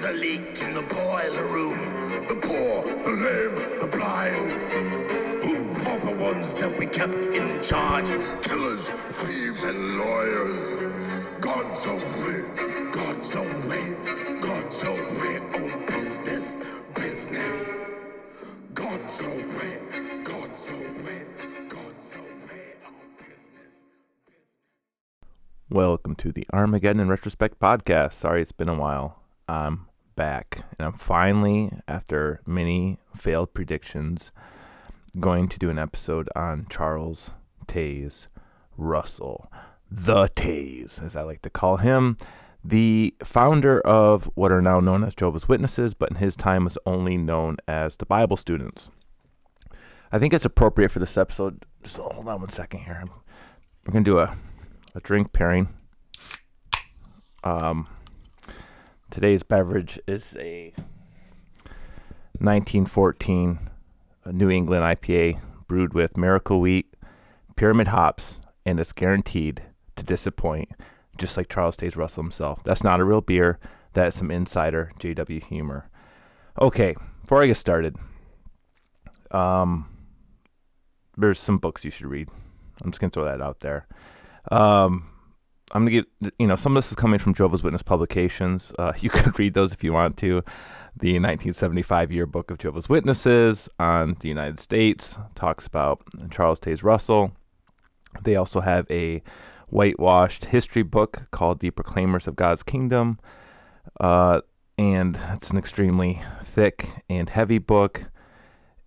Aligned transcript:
There's 0.00 0.16
a 0.16 0.20
leak 0.20 0.62
in 0.62 0.74
the 0.74 0.82
boiler 0.82 1.48
room. 1.48 1.76
The 2.28 2.36
poor, 2.36 2.84
the 3.02 3.14
lame, 3.18 3.80
the 3.80 3.88
blind. 3.88 4.52
Who 5.42 5.56
are 5.90 5.98
the 5.98 6.22
ones 6.22 6.54
that 6.54 6.78
we 6.78 6.86
kept 6.86 7.26
in 7.26 7.60
charge? 7.60 8.06
Killers, 8.40 8.90
thieves, 8.90 9.64
and 9.64 9.98
lawyers. 9.98 10.76
God's 11.40 11.86
away, 11.86 12.90
God's 12.92 13.34
away, 13.34 14.38
God's 14.38 14.84
away 14.84 15.38
on 15.58 15.86
business, 15.86 16.54
business. 16.94 17.74
God's 18.74 19.20
away, 19.20 20.22
God's 20.22 20.70
away. 20.70 21.24
Welcome 25.68 26.14
to 26.14 26.30
the 26.30 26.46
Armageddon 26.52 27.00
in 27.00 27.08
Retrospect 27.08 27.58
podcast. 27.58 28.12
Sorry 28.12 28.42
it's 28.42 28.52
been 28.52 28.68
a 28.68 28.78
while. 28.78 29.16
I'm 29.48 29.87
back, 30.18 30.64
and 30.76 30.86
I'm 30.86 30.98
finally, 30.98 31.70
after 31.86 32.40
many 32.44 32.98
failed 33.16 33.54
predictions, 33.54 34.32
going 35.20 35.48
to 35.48 35.60
do 35.60 35.70
an 35.70 35.78
episode 35.78 36.28
on 36.34 36.66
Charles 36.68 37.30
Taze 37.68 38.26
Russell. 38.76 39.48
The 39.88 40.28
Taze, 40.30 41.00
as 41.00 41.14
I 41.14 41.22
like 41.22 41.42
to 41.42 41.50
call 41.50 41.76
him, 41.76 42.18
the 42.64 43.14
founder 43.22 43.80
of 43.82 44.28
what 44.34 44.50
are 44.50 44.60
now 44.60 44.80
known 44.80 45.04
as 45.04 45.14
Jehovah's 45.14 45.48
Witnesses, 45.48 45.94
but 45.94 46.10
in 46.10 46.16
his 46.16 46.34
time 46.34 46.64
was 46.64 46.76
only 46.84 47.16
known 47.16 47.58
as 47.68 47.94
the 47.94 48.04
Bible 48.04 48.36
Students. 48.36 48.90
I 50.10 50.18
think 50.18 50.34
it's 50.34 50.44
appropriate 50.44 50.90
for 50.90 50.98
this 50.98 51.16
episode. 51.16 51.64
Just 51.84 51.98
hold 51.98 52.26
on 52.26 52.40
one 52.40 52.48
second 52.48 52.80
here. 52.80 53.04
We're 53.86 53.92
going 53.92 54.04
to 54.04 54.10
do 54.10 54.18
a 54.18 54.36
a 54.96 55.00
drink 55.00 55.32
pairing. 55.32 55.68
Um, 57.44 57.86
today's 59.10 59.42
beverage 59.42 59.98
is 60.06 60.36
a 60.38 60.72
1914 62.38 63.70
New 64.26 64.50
England 64.50 64.84
IPA 64.84 65.40
brewed 65.66 65.94
with 65.94 66.16
miracle 66.16 66.60
wheat, 66.60 66.94
pyramid 67.56 67.88
hops, 67.88 68.38
and 68.64 68.78
it's 68.78 68.92
guaranteed 68.92 69.62
to 69.96 70.02
disappoint, 70.02 70.70
just 71.16 71.36
like 71.36 71.48
Charles 71.48 71.76
Taze 71.76 71.96
Russell 71.96 72.22
himself. 72.22 72.60
That's 72.64 72.84
not 72.84 73.00
a 73.00 73.04
real 73.04 73.20
beer. 73.20 73.58
That 73.94 74.08
is 74.08 74.14
some 74.14 74.30
insider 74.30 74.92
JW 75.00 75.42
humor. 75.44 75.88
Okay, 76.60 76.94
before 77.22 77.42
I 77.42 77.46
get 77.46 77.56
started, 77.56 77.96
um, 79.30 79.88
there's 81.16 81.40
some 81.40 81.58
books 81.58 81.84
you 81.84 81.90
should 81.90 82.06
read. 82.06 82.28
I'm 82.82 82.90
just 82.90 83.00
gonna 83.00 83.10
throw 83.10 83.24
that 83.24 83.40
out 83.40 83.60
there. 83.60 83.86
Um, 84.50 85.08
I'm 85.72 85.82
gonna 85.84 86.02
get 86.02 86.32
you 86.38 86.46
know 86.46 86.56
some 86.56 86.76
of 86.76 86.82
this 86.82 86.90
is 86.90 86.96
coming 86.96 87.18
from 87.18 87.34
Jehovah's 87.34 87.62
Witness 87.62 87.82
publications. 87.82 88.72
Uh, 88.78 88.92
you 89.00 89.10
could 89.10 89.38
read 89.38 89.54
those 89.54 89.72
if 89.72 89.84
you 89.84 89.92
want 89.92 90.16
to. 90.18 90.42
The 91.00 91.12
1975 91.12 92.10
yearbook 92.10 92.50
of 92.50 92.58
Jehovah's 92.58 92.88
Witnesses 92.88 93.68
on 93.78 94.16
the 94.18 94.28
United 94.28 94.58
States 94.58 95.16
talks 95.36 95.66
about 95.66 96.02
Charles 96.30 96.58
Taze 96.58 96.82
Russell. 96.82 97.32
They 98.24 98.34
also 98.34 98.60
have 98.60 98.90
a 98.90 99.22
whitewashed 99.68 100.46
history 100.46 100.82
book 100.82 101.28
called 101.30 101.60
The 101.60 101.70
Proclaimers 101.70 102.26
of 102.26 102.34
God's 102.34 102.64
Kingdom, 102.64 103.20
uh, 104.00 104.40
and 104.76 105.20
it's 105.34 105.50
an 105.50 105.58
extremely 105.58 106.22
thick 106.42 106.88
and 107.08 107.28
heavy 107.28 107.58
book, 107.58 108.04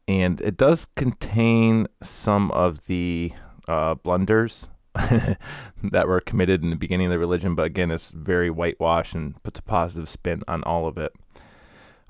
and 0.05 0.41
it 0.41 0.57
does 0.57 0.87
contain 0.97 1.87
some 2.03 2.51
of 2.51 2.87
the 2.87 3.31
uh, 3.69 3.93
blunders 3.93 4.67
that 5.83 6.07
were 6.07 6.19
committed 6.19 6.63
in 6.63 6.69
the 6.69 6.75
beginning 6.75 7.07
of 7.07 7.11
the 7.11 7.19
religion, 7.19 7.55
but 7.55 7.65
again, 7.65 7.91
it's 7.91 8.11
very 8.11 8.49
whitewashed 8.49 9.15
and 9.15 9.41
puts 9.43 9.59
a 9.59 9.63
positive 9.63 10.09
spin 10.09 10.43
on 10.47 10.63
all 10.63 10.87
of 10.87 10.97
it. 10.97 11.13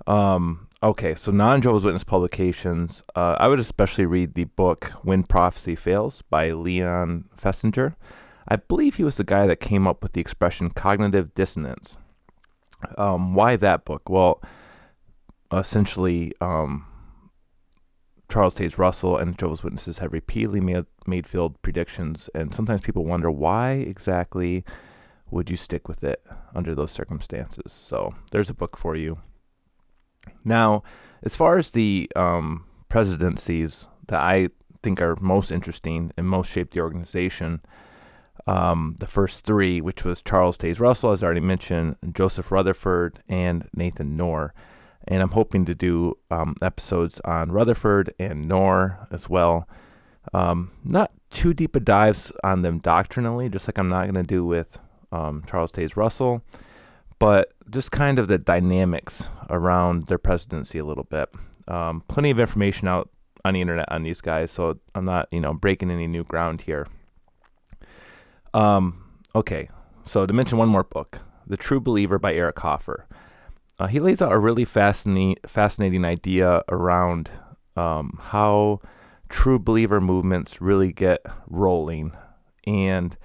Um, 0.07 0.67
okay, 0.81 1.13
so 1.15 1.31
non 1.31 1.61
Jehovah's 1.61 1.83
Witness 1.83 2.03
publications, 2.03 3.03
uh, 3.15 3.35
I 3.39 3.47
would 3.47 3.59
especially 3.59 4.05
read 4.05 4.33
the 4.33 4.45
book 4.45 4.85
When 5.03 5.23
Prophecy 5.23 5.75
Fails 5.75 6.23
by 6.23 6.51
Leon 6.51 7.29
Festinger. 7.37 7.95
I 8.47 8.55
believe 8.55 8.95
he 8.95 9.03
was 9.03 9.17
the 9.17 9.23
guy 9.23 9.45
that 9.45 9.59
came 9.59 9.87
up 9.87 10.01
with 10.01 10.13
the 10.13 10.21
expression 10.21 10.71
cognitive 10.71 11.35
dissonance. 11.35 11.97
Um, 12.97 13.35
why 13.35 13.55
that 13.57 13.85
book? 13.85 14.09
Well, 14.09 14.41
essentially, 15.53 16.33
um, 16.41 16.85
Charles 18.29 18.55
Taze 18.55 18.77
Russell 18.77 19.17
and 19.17 19.37
Jehovah's 19.37 19.63
Witnesses 19.63 19.99
have 19.99 20.13
repeatedly 20.13 20.61
made, 20.61 20.85
made 21.07 21.27
failed 21.27 21.61
predictions, 21.61 22.29
and 22.33 22.53
sometimes 22.53 22.81
people 22.81 23.05
wonder 23.05 23.29
why 23.29 23.71
exactly 23.73 24.63
would 25.29 25.49
you 25.49 25.57
stick 25.57 25.87
with 25.87 26.03
it 26.03 26.23
under 26.53 26.75
those 26.75 26.91
circumstances. 26.91 27.71
So 27.71 28.13
there's 28.31 28.49
a 28.49 28.53
book 28.53 28.77
for 28.77 28.95
you. 28.95 29.19
Now, 30.43 30.83
as 31.23 31.35
far 31.35 31.57
as 31.57 31.71
the 31.71 32.09
um, 32.15 32.65
presidencies 32.89 33.87
that 34.07 34.19
I 34.19 34.49
think 34.83 35.01
are 35.01 35.15
most 35.21 35.51
interesting 35.51 36.11
and 36.17 36.27
most 36.27 36.51
shaped 36.51 36.73
the 36.73 36.81
organization, 36.81 37.61
um, 38.47 38.95
the 38.99 39.07
first 39.07 39.45
three, 39.45 39.79
which 39.79 40.03
was 40.03 40.21
Charles 40.21 40.57
Taze 40.57 40.79
Russell, 40.79 41.11
as 41.11 41.23
I 41.23 41.27
already 41.27 41.41
mentioned, 41.41 41.95
Joseph 42.11 42.51
Rutherford, 42.51 43.21
and 43.29 43.69
Nathan 43.73 44.17
Knorr 44.17 44.53
and 45.07 45.21
I'm 45.21 45.31
hoping 45.31 45.65
to 45.65 45.75
do 45.75 46.17
um, 46.29 46.55
episodes 46.61 47.19
on 47.25 47.51
Rutherford 47.51 48.13
and 48.19 48.47
Knorr 48.47 49.07
as 49.11 49.29
well. 49.29 49.67
Um, 50.33 50.71
not 50.83 51.11
too 51.31 51.53
deep 51.53 51.75
a 51.75 51.79
dives 51.79 52.31
on 52.43 52.61
them 52.61 52.79
doctrinally, 52.79 53.49
just 53.49 53.67
like 53.67 53.77
I'm 53.77 53.89
not 53.89 54.03
going 54.03 54.15
to 54.15 54.23
do 54.23 54.45
with 54.45 54.77
um, 55.11 55.43
Charles 55.49 55.71
Taze 55.71 55.95
Russell, 55.95 56.41
but 57.19 57.53
just 57.69 57.91
kind 57.91 58.19
of 58.19 58.27
the 58.27 58.37
dynamics 58.37 59.23
around 59.49 60.07
their 60.07 60.17
presidency 60.17 60.77
a 60.77 60.85
little 60.85 61.03
bit. 61.05 61.29
Um, 61.67 62.03
plenty 62.07 62.29
of 62.29 62.39
information 62.39 62.87
out 62.87 63.09
on 63.43 63.53
the 63.53 63.61
internet 63.61 63.91
on 63.91 64.03
these 64.03 64.21
guys, 64.21 64.51
so 64.51 64.79
I'm 64.93 65.05
not 65.05 65.27
you 65.31 65.39
know 65.39 65.53
breaking 65.53 65.91
any 65.91 66.07
new 66.07 66.23
ground 66.23 66.61
here. 66.61 66.87
Um, 68.53 69.03
okay, 69.33 69.69
so 70.05 70.25
to 70.25 70.33
mention 70.33 70.57
one 70.57 70.69
more 70.69 70.83
book, 70.83 71.19
The 71.47 71.57
True 71.57 71.79
Believer 71.79 72.19
by 72.19 72.33
Eric 72.33 72.59
Hoffer. 72.59 73.07
Uh, 73.79 73.87
he 73.87 73.99
lays 73.99 74.21
out 74.21 74.31
a 74.31 74.37
really 74.37 74.65
fascinating, 74.65 75.37
fascinating 75.47 76.05
idea 76.05 76.63
around 76.69 77.31
um, 77.75 78.19
how 78.21 78.79
true 79.31 79.57
believer 79.57 79.99
movements 79.99 80.61
really 80.61 80.91
get 80.91 81.25
rolling. 81.47 82.11
And 82.67 83.17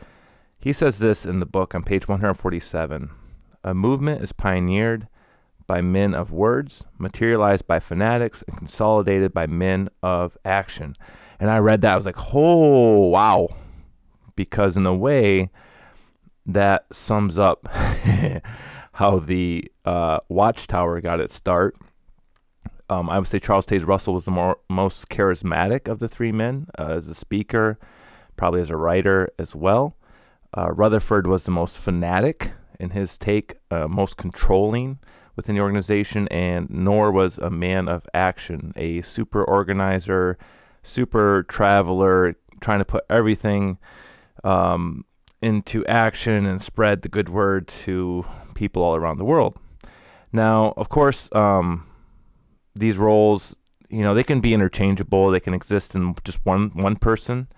he 0.58 0.72
says 0.72 0.98
this 0.98 1.26
in 1.26 1.40
the 1.40 1.46
book 1.46 1.74
on 1.74 1.82
page 1.82 2.08
147 2.08 3.10
A 3.64 3.74
movement 3.74 4.22
is 4.22 4.32
pioneered 4.32 5.08
by 5.66 5.80
men 5.80 6.14
of 6.14 6.30
words, 6.30 6.84
materialized 6.96 7.66
by 7.66 7.80
fanatics, 7.80 8.42
and 8.46 8.56
consolidated 8.56 9.34
by 9.34 9.46
men 9.46 9.88
of 10.02 10.38
action. 10.44 10.94
And 11.40 11.50
I 11.50 11.58
read 11.58 11.82
that, 11.82 11.92
I 11.92 11.96
was 11.96 12.06
like, 12.06 12.34
oh, 12.34 13.08
wow. 13.08 13.48
Because 14.36 14.76
in 14.76 14.86
a 14.86 14.94
way, 14.94 15.50
that 16.46 16.86
sums 16.92 17.38
up 17.38 17.66
how 18.92 19.18
the 19.18 19.70
uh, 19.84 20.20
Watchtower 20.28 21.00
got 21.00 21.20
its 21.20 21.34
start. 21.34 21.76
Um, 22.88 23.10
I 23.10 23.18
would 23.18 23.28
say 23.28 23.38
Charles 23.38 23.66
Taze 23.66 23.86
Russell 23.86 24.14
was 24.14 24.26
the 24.26 24.30
more, 24.30 24.58
most 24.68 25.08
charismatic 25.08 25.88
of 25.88 25.98
the 25.98 26.08
three 26.08 26.32
men 26.32 26.68
uh, 26.78 26.88
as 26.90 27.08
a 27.08 27.14
speaker, 27.14 27.78
probably 28.36 28.60
as 28.60 28.70
a 28.70 28.76
writer 28.76 29.28
as 29.38 29.54
well. 29.54 29.96
Uh, 30.56 30.70
Rutherford 30.72 31.26
was 31.26 31.44
the 31.44 31.50
most 31.50 31.76
fanatic 31.76 32.52
in 32.78 32.90
his 32.90 33.18
take, 33.18 33.56
uh, 33.70 33.88
most 33.88 34.16
controlling 34.16 34.98
within 35.34 35.54
the 35.54 35.60
organization, 35.60 36.28
and 36.28 36.70
Knorr 36.70 37.12
was 37.12 37.38
a 37.38 37.50
man 37.50 37.88
of 37.88 38.06
action, 38.14 38.72
a 38.76 39.02
super 39.02 39.44
organizer, 39.44 40.38
super 40.82 41.44
traveler, 41.48 42.36
trying 42.60 42.78
to 42.78 42.84
put 42.84 43.04
everything 43.10 43.78
um, 44.44 45.04
into 45.42 45.84
action 45.86 46.46
and 46.46 46.62
spread 46.62 47.02
the 47.02 47.08
good 47.08 47.28
word 47.28 47.68
to 47.68 48.24
people 48.54 48.82
all 48.82 48.96
around 48.96 49.18
the 49.18 49.24
world. 49.24 49.58
Now, 50.32 50.72
of 50.76 50.88
course, 50.88 51.28
um, 51.32 51.86
these 52.78 52.96
roles, 52.96 53.54
you 53.88 54.02
know, 54.02 54.14
they 54.14 54.24
can 54.24 54.40
be 54.40 54.54
interchangeable. 54.54 55.30
They 55.30 55.40
can 55.40 55.54
exist 55.54 55.94
in 55.94 56.14
just 56.24 56.44
one 56.44 56.70
one 56.74 56.96
person. 56.96 57.48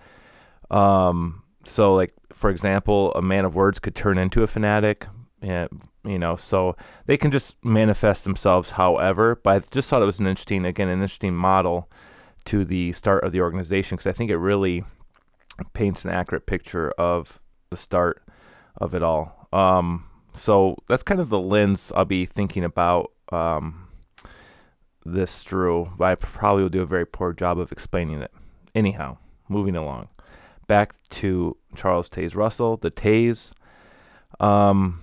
Um, 0.71 1.43
so, 1.65 1.95
like 1.95 2.13
for 2.33 2.51
example, 2.51 3.13
a 3.15 3.23
man 3.23 3.45
of 3.45 3.55
words 3.55 3.79
could 3.79 3.95
turn 3.95 4.19
into 4.19 4.43
a 4.43 4.47
fanatic. 4.47 5.07
And, 5.41 5.69
you 6.05 6.19
know, 6.19 6.37
so 6.37 6.77
they 7.07 7.17
can 7.17 7.31
just 7.31 7.63
manifest 7.65 8.25
themselves 8.25 8.71
however. 8.71 9.41
But 9.43 9.51
I 9.51 9.59
just 9.71 9.89
thought 9.89 10.03
it 10.03 10.07
was 10.07 10.19
an 10.19 10.27
interesting, 10.27 10.65
again, 10.65 10.89
an 10.89 11.01
interesting 11.01 11.35
model 11.35 11.91
to 12.47 12.65
the 12.65 12.93
start 12.93 13.25
of 13.25 13.33
the 13.33 13.41
organization 13.41 13.97
because 13.97 14.07
I 14.07 14.13
think 14.13 14.31
it 14.31 14.39
really 14.39 14.85
paints 15.75 16.05
an 16.05 16.11
accurate 16.11 16.47
picture 16.47 16.91
of 16.93 17.41
the 17.71 17.77
start 17.77 18.23
of 18.77 18.95
it 18.95 19.03
all. 19.03 19.49
Um, 19.53 20.05
so 20.35 20.77
that's 20.89 21.03
kind 21.03 21.21
of 21.21 21.29
the 21.29 21.41
lens 21.41 21.93
I'll 21.95 22.05
be 22.05 22.27
thinking 22.27 22.65
about 22.65 23.13
um, 23.31 23.88
this 25.05 25.43
through. 25.43 25.93
But 25.97 26.05
I 26.05 26.15
probably 26.17 26.63
will 26.63 26.71
do 26.71 26.83
a 26.83 26.87
very 26.87 27.07
poor 27.07 27.33
job 27.33 27.59
of 27.59 27.73
explaining 27.73 28.23
it. 28.23 28.33
Anyhow, 28.75 29.19
moving 29.49 29.77
along. 29.77 30.09
Back 30.67 30.95
to 31.11 31.57
Charles 31.75 32.09
Taze 32.09 32.35
Russell, 32.35 32.77
the 32.77 32.91
Taze. 32.91 33.51
Um, 34.41 35.03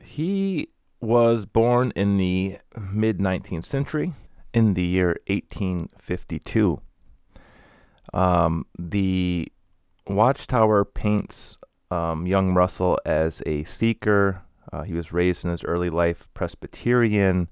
he 0.00 0.68
was 1.00 1.44
born 1.44 1.92
in 1.96 2.16
the 2.16 2.58
mid 2.78 3.18
19th 3.18 3.64
century 3.64 4.14
in 4.54 4.74
the 4.74 4.84
year 4.84 5.20
1852. 5.26 6.80
Um, 8.14 8.66
the 8.78 9.50
Watchtower 10.06 10.84
paints 10.84 11.56
um, 11.90 12.26
young 12.26 12.54
Russell 12.54 12.98
as 13.04 13.42
a 13.46 13.64
seeker. 13.64 14.42
Uh, 14.72 14.82
he 14.82 14.94
was 14.94 15.12
raised 15.12 15.44
in 15.44 15.50
his 15.50 15.64
early 15.64 15.90
life 15.90 16.28
Presbyterian, 16.34 17.48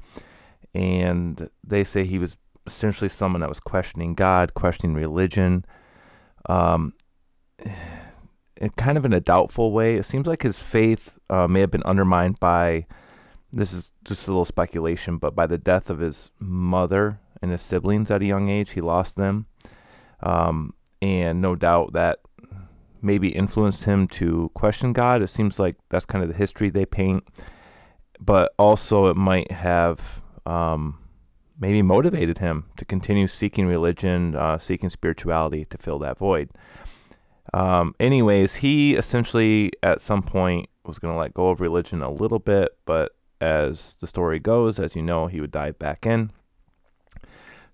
and 0.75 1.51
they 1.67 1.85
say 1.85 2.05
he 2.05 2.19
was 2.19 2.37
essentially 2.67 3.09
someone 3.09 3.41
that 3.41 3.49
was 3.49 3.61
questioning 3.61 4.15
God, 4.15 4.55
questioning 4.55 4.95
religion. 4.95 5.65
Um, 6.49 6.95
in 8.61 8.69
kind 8.71 8.99
of 8.99 9.05
in 9.05 9.13
a 9.13 9.21
doubtful 9.21 9.73
way. 9.73 9.97
It 9.97 10.05
seems 10.05 10.27
like 10.27 10.43
his 10.43 10.59
faith 10.59 11.19
uh, 11.31 11.49
may 11.49 11.61
have 11.61 11.71
been 11.71 11.83
undermined 11.85 12.39
by 12.39 12.87
this 13.53 13.73
is 13.73 13.91
just 14.05 14.29
a 14.29 14.31
little 14.31 14.45
speculation, 14.45 15.17
but 15.17 15.35
by 15.35 15.47
the 15.47 15.59
death 15.59 15.91
of 15.91 15.99
his 15.99 16.31
mother 16.39 17.19
and 17.43 17.51
his 17.51 17.63
siblings 17.63 18.11
at 18.11 18.23
a 18.23 18.27
young 18.27 18.49
age, 18.49 18.73
he 18.73 18.81
lost 18.81 19.17
them. 19.17 19.47
Um, 20.23 20.75
and 21.03 21.41
no 21.41 21.57
doubt 21.57 21.95
that 21.95 22.21
maybe 23.03 23.31
influenced 23.31 23.85
him 23.85 24.07
to 24.07 24.51
question 24.55 24.93
God. 24.93 25.23
It 25.23 25.29
seems 25.29 25.59
like 25.59 25.77
that's 25.89 26.05
kind 26.05 26.23
of 26.23 26.29
the 26.29 26.37
history 26.37 26.69
they 26.69 26.85
paint. 26.85 27.25
But 28.21 28.53
also, 28.59 29.07
it 29.07 29.17
might 29.17 29.51
have 29.51 30.20
um, 30.47 30.99
maybe 31.59 31.83
motivated 31.83 32.39
him 32.39 32.65
to 32.77 32.85
continue 32.85 33.27
seeking 33.27 33.67
religion, 33.67 34.35
uh, 34.35 34.59
seeking 34.59 34.89
spirituality 34.89 35.65
to 35.67 35.79
fill 35.79 35.99
that 36.01 36.19
void. 36.19 36.51
Um, 37.53 37.95
anyways, 38.01 38.57
he 38.57 38.95
essentially 38.95 39.73
at 39.83 40.01
some 40.01 40.23
point 40.23 40.69
was 40.87 40.99
going 40.99 41.15
to 41.15 41.19
let 41.19 41.35
go 41.35 41.51
of 41.51 41.61
religion 41.61 42.03
a 42.03 42.11
little 42.11 42.39
bit, 42.39 42.77
but 42.85 43.13
as 43.41 43.95
the 44.01 44.07
story 44.07 44.39
goes, 44.39 44.79
as 44.79 44.95
you 44.95 45.03
know, 45.03 45.27
he 45.27 45.41
would 45.41 45.51
dive 45.51 45.79
back 45.79 46.07
in. 46.07 46.31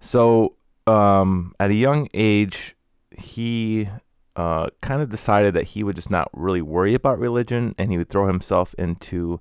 So, 0.00 0.54
um, 0.86 1.54
at 1.58 1.70
a 1.70 1.74
young 1.74 2.08
age, 2.14 2.76
he 3.16 3.88
uh, 4.36 4.68
kind 4.80 5.02
of 5.02 5.10
decided 5.10 5.54
that 5.54 5.64
he 5.64 5.82
would 5.82 5.96
just 5.96 6.10
not 6.10 6.28
really 6.32 6.62
worry 6.62 6.94
about 6.94 7.18
religion 7.18 7.74
and 7.78 7.90
he 7.90 7.98
would 7.98 8.08
throw 8.08 8.26
himself 8.26 8.74
into 8.78 9.40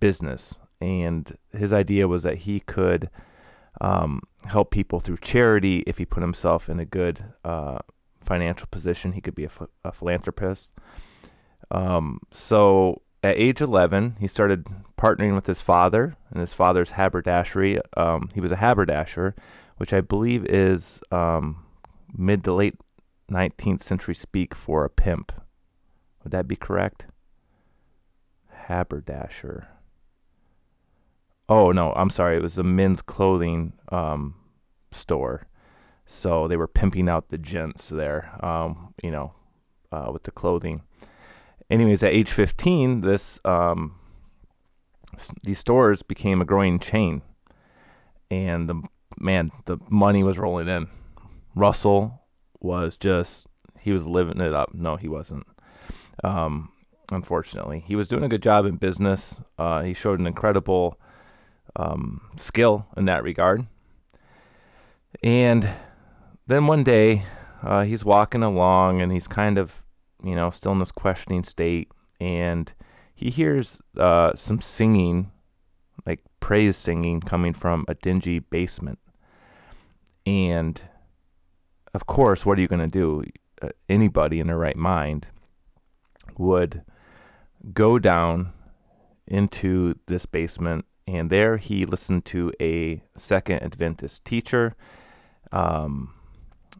business. 0.00 0.54
And 0.80 1.36
his 1.52 1.72
idea 1.72 2.08
was 2.08 2.22
that 2.24 2.38
he 2.38 2.60
could 2.60 3.10
um, 3.80 4.22
help 4.44 4.70
people 4.70 5.00
through 5.00 5.18
charity 5.18 5.82
if 5.86 5.98
he 5.98 6.04
put 6.04 6.22
himself 6.22 6.68
in 6.68 6.80
a 6.80 6.84
good 6.84 7.24
uh, 7.44 7.78
financial 8.20 8.68
position. 8.70 9.12
He 9.12 9.20
could 9.20 9.34
be 9.34 9.44
a, 9.44 9.50
a 9.84 9.92
philanthropist. 9.92 10.70
Um, 11.70 12.20
so 12.32 13.02
at 13.22 13.38
age 13.38 13.60
11, 13.60 14.16
he 14.20 14.28
started 14.28 14.66
partnering 14.98 15.34
with 15.34 15.46
his 15.46 15.60
father 15.60 16.16
and 16.30 16.40
his 16.40 16.52
father's 16.52 16.90
haberdashery. 16.90 17.80
Um, 17.96 18.30
he 18.34 18.40
was 18.40 18.52
a 18.52 18.56
haberdasher, 18.56 19.34
which 19.78 19.92
I 19.92 20.00
believe 20.00 20.46
is 20.46 21.00
um, 21.10 21.64
mid 22.16 22.44
to 22.44 22.52
late 22.52 22.76
19th 23.30 23.80
century 23.80 24.14
speak 24.14 24.54
for 24.54 24.84
a 24.84 24.90
pimp. 24.90 25.32
Would 26.22 26.32
that 26.32 26.48
be 26.48 26.56
correct? 26.56 27.06
Haberdasher. 28.66 29.68
Oh 31.48 31.72
no, 31.72 31.92
I'm 31.92 32.10
sorry. 32.10 32.36
It 32.36 32.42
was 32.42 32.58
a 32.58 32.62
men's 32.62 33.02
clothing 33.02 33.72
um, 33.90 34.34
store. 34.92 35.46
So 36.06 36.46
they 36.46 36.56
were 36.56 36.68
pimping 36.68 37.08
out 37.08 37.28
the 37.30 37.38
gents 37.38 37.88
there, 37.88 38.30
um, 38.44 38.94
you 39.02 39.10
know, 39.10 39.32
uh, 39.90 40.10
with 40.12 40.22
the 40.22 40.30
clothing. 40.30 40.82
Anyways, 41.68 42.02
at 42.04 42.12
age 42.12 42.30
15, 42.30 43.00
this 43.00 43.40
um, 43.44 43.96
these 45.42 45.58
stores 45.58 46.02
became 46.02 46.40
a 46.40 46.44
growing 46.44 46.78
chain, 46.78 47.22
and 48.30 48.68
the 48.68 48.82
man, 49.18 49.50
the 49.64 49.78
money 49.88 50.22
was 50.22 50.38
rolling 50.38 50.68
in. 50.68 50.88
Russell 51.56 52.22
was 52.60 52.96
just 52.96 53.46
he 53.80 53.92
was 53.92 54.06
living 54.06 54.40
it 54.40 54.52
up. 54.52 54.74
No, 54.74 54.96
he 54.96 55.08
wasn't. 55.08 55.46
Um, 56.22 56.70
unfortunately, 57.10 57.82
he 57.86 57.96
was 57.96 58.08
doing 58.08 58.24
a 58.24 58.28
good 58.28 58.42
job 58.42 58.64
in 58.64 58.76
business. 58.76 59.40
Uh, 59.58 59.82
he 59.82 59.92
showed 59.92 60.20
an 60.20 60.26
incredible 60.26 61.00
um, 61.76 62.20
skill 62.38 62.86
in 62.96 63.04
that 63.04 63.22
regard, 63.22 63.66
and 65.22 65.68
then 66.46 66.66
one 66.66 66.84
day, 66.84 67.24
uh, 67.62 67.82
he's 67.82 68.04
walking 68.04 68.42
along 68.42 69.00
and 69.00 69.10
he's 69.10 69.26
kind 69.26 69.58
of, 69.58 69.82
you 70.22 70.34
know, 70.34 70.50
still 70.50 70.72
in 70.72 70.78
this 70.78 70.92
questioning 70.92 71.42
state, 71.42 71.88
and 72.20 72.72
he 73.14 73.30
hears 73.30 73.80
uh, 73.98 74.32
some 74.36 74.60
singing, 74.60 75.30
like 76.06 76.20
praise 76.40 76.76
singing, 76.76 77.20
coming 77.20 77.52
from 77.52 77.84
a 77.88 77.94
dingy 77.94 78.38
basement. 78.38 78.98
And 80.24 80.80
of 81.94 82.06
course, 82.06 82.44
what 82.44 82.58
are 82.58 82.60
you 82.60 82.68
going 82.68 82.88
to 82.90 82.98
do? 82.98 83.24
Uh, 83.62 83.70
anybody 83.88 84.38
in 84.38 84.48
their 84.48 84.58
right 84.58 84.76
mind 84.76 85.26
would 86.36 86.82
go 87.72 87.98
down 87.98 88.52
into 89.26 89.98
this 90.06 90.26
basement, 90.26 90.84
and 91.06 91.30
there 91.30 91.56
he 91.56 91.84
listened 91.84 92.24
to 92.26 92.52
a 92.60 93.02
second 93.16 93.62
Adventist 93.62 94.24
teacher. 94.24 94.74
Um, 95.52 96.12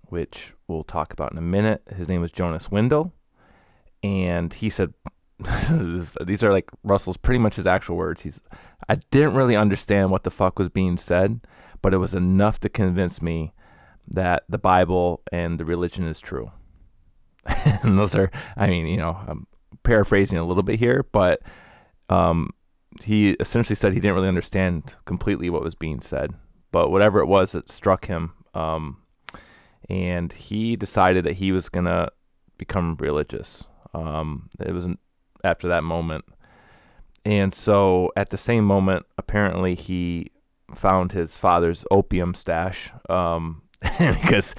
which 0.09 0.55
we'll 0.69 0.85
talk 0.85 1.13
about 1.13 1.33
in 1.33 1.39
a 1.39 1.43
minute. 1.43 1.83
His 1.95 2.09
name 2.09 2.21
was 2.21 2.33
Jonas 2.33 2.71
Wendell, 2.71 3.13
and 4.03 4.53
he 4.53 4.71
said, 4.71 4.95
"These 6.25 6.43
are 6.43 6.53
like 6.53 6.71
Russell's 6.83 7.17
pretty 7.17 7.39
much 7.39 7.57
his 7.57 7.67
actual 7.67 7.97
words." 7.97 8.23
He's, 8.23 8.41
I 8.89 8.97
didn't 9.11 9.35
really 9.35 9.57
understand 9.57 10.11
what 10.11 10.25
the 10.25 10.31
fuck 10.31 10.59
was 10.59 10.69
being 10.69 10.97
said, 10.97 11.41
but 11.83 11.95
it 11.95 11.99
was 11.99 12.15
enough 12.15 12.61
to 12.61 12.69
convince 12.69 13.21
me 13.21 13.53
that 14.09 14.45
the 14.49 14.59
Bible 14.59 15.23
and 15.33 15.59
the 15.59 15.65
religion 15.65 16.07
is 16.07 16.21
true. 16.21 16.51
and 17.47 17.99
those 17.99 18.15
are, 18.15 18.31
I 18.57 18.69
mean, 18.69 18.87
you 18.87 18.97
know, 18.97 19.19
I'm 19.27 19.47
paraphrasing 19.83 20.39
a 20.39 20.45
little 20.45 20.63
bit 20.63 20.79
here, 20.79 21.05
but 21.13 21.43
um, 22.09 22.51
he 23.03 23.31
essentially 23.33 23.77
said 23.77 23.93
he 23.93 24.01
didn't 24.01 24.15
really 24.15 24.29
understand 24.29 24.95
completely 25.05 25.51
what 25.51 25.63
was 25.63 25.75
being 25.75 26.01
said, 26.01 26.33
but 26.73 26.91
whatever 26.91 27.21
it 27.21 27.27
was 27.27 27.53
that 27.53 27.71
struck 27.71 28.07
him. 28.07 28.33
Um, 28.55 28.99
and 29.89 30.33
he 30.33 30.77
decided 30.77 31.25
that 31.25 31.35
he 31.35 31.53
was 31.53 31.69
gonna 31.69 32.09
become 32.59 32.97
religious. 32.99 33.65
Um, 33.95 34.49
it 34.61 34.73
was 34.73 34.89
after 35.45 35.69
that 35.69 35.85
moment, 35.85 36.25
and 37.25 37.53
so 37.53 38.13
at 38.17 38.31
the 38.31 38.37
same 38.37 38.65
moment, 38.65 39.07
apparently 39.19 39.75
he 39.75 40.31
found 40.75 41.13
his 41.13 41.37
father's 41.37 41.85
opium 41.91 42.35
stash. 42.35 42.91
Um, 43.09 43.63
because 43.99 44.55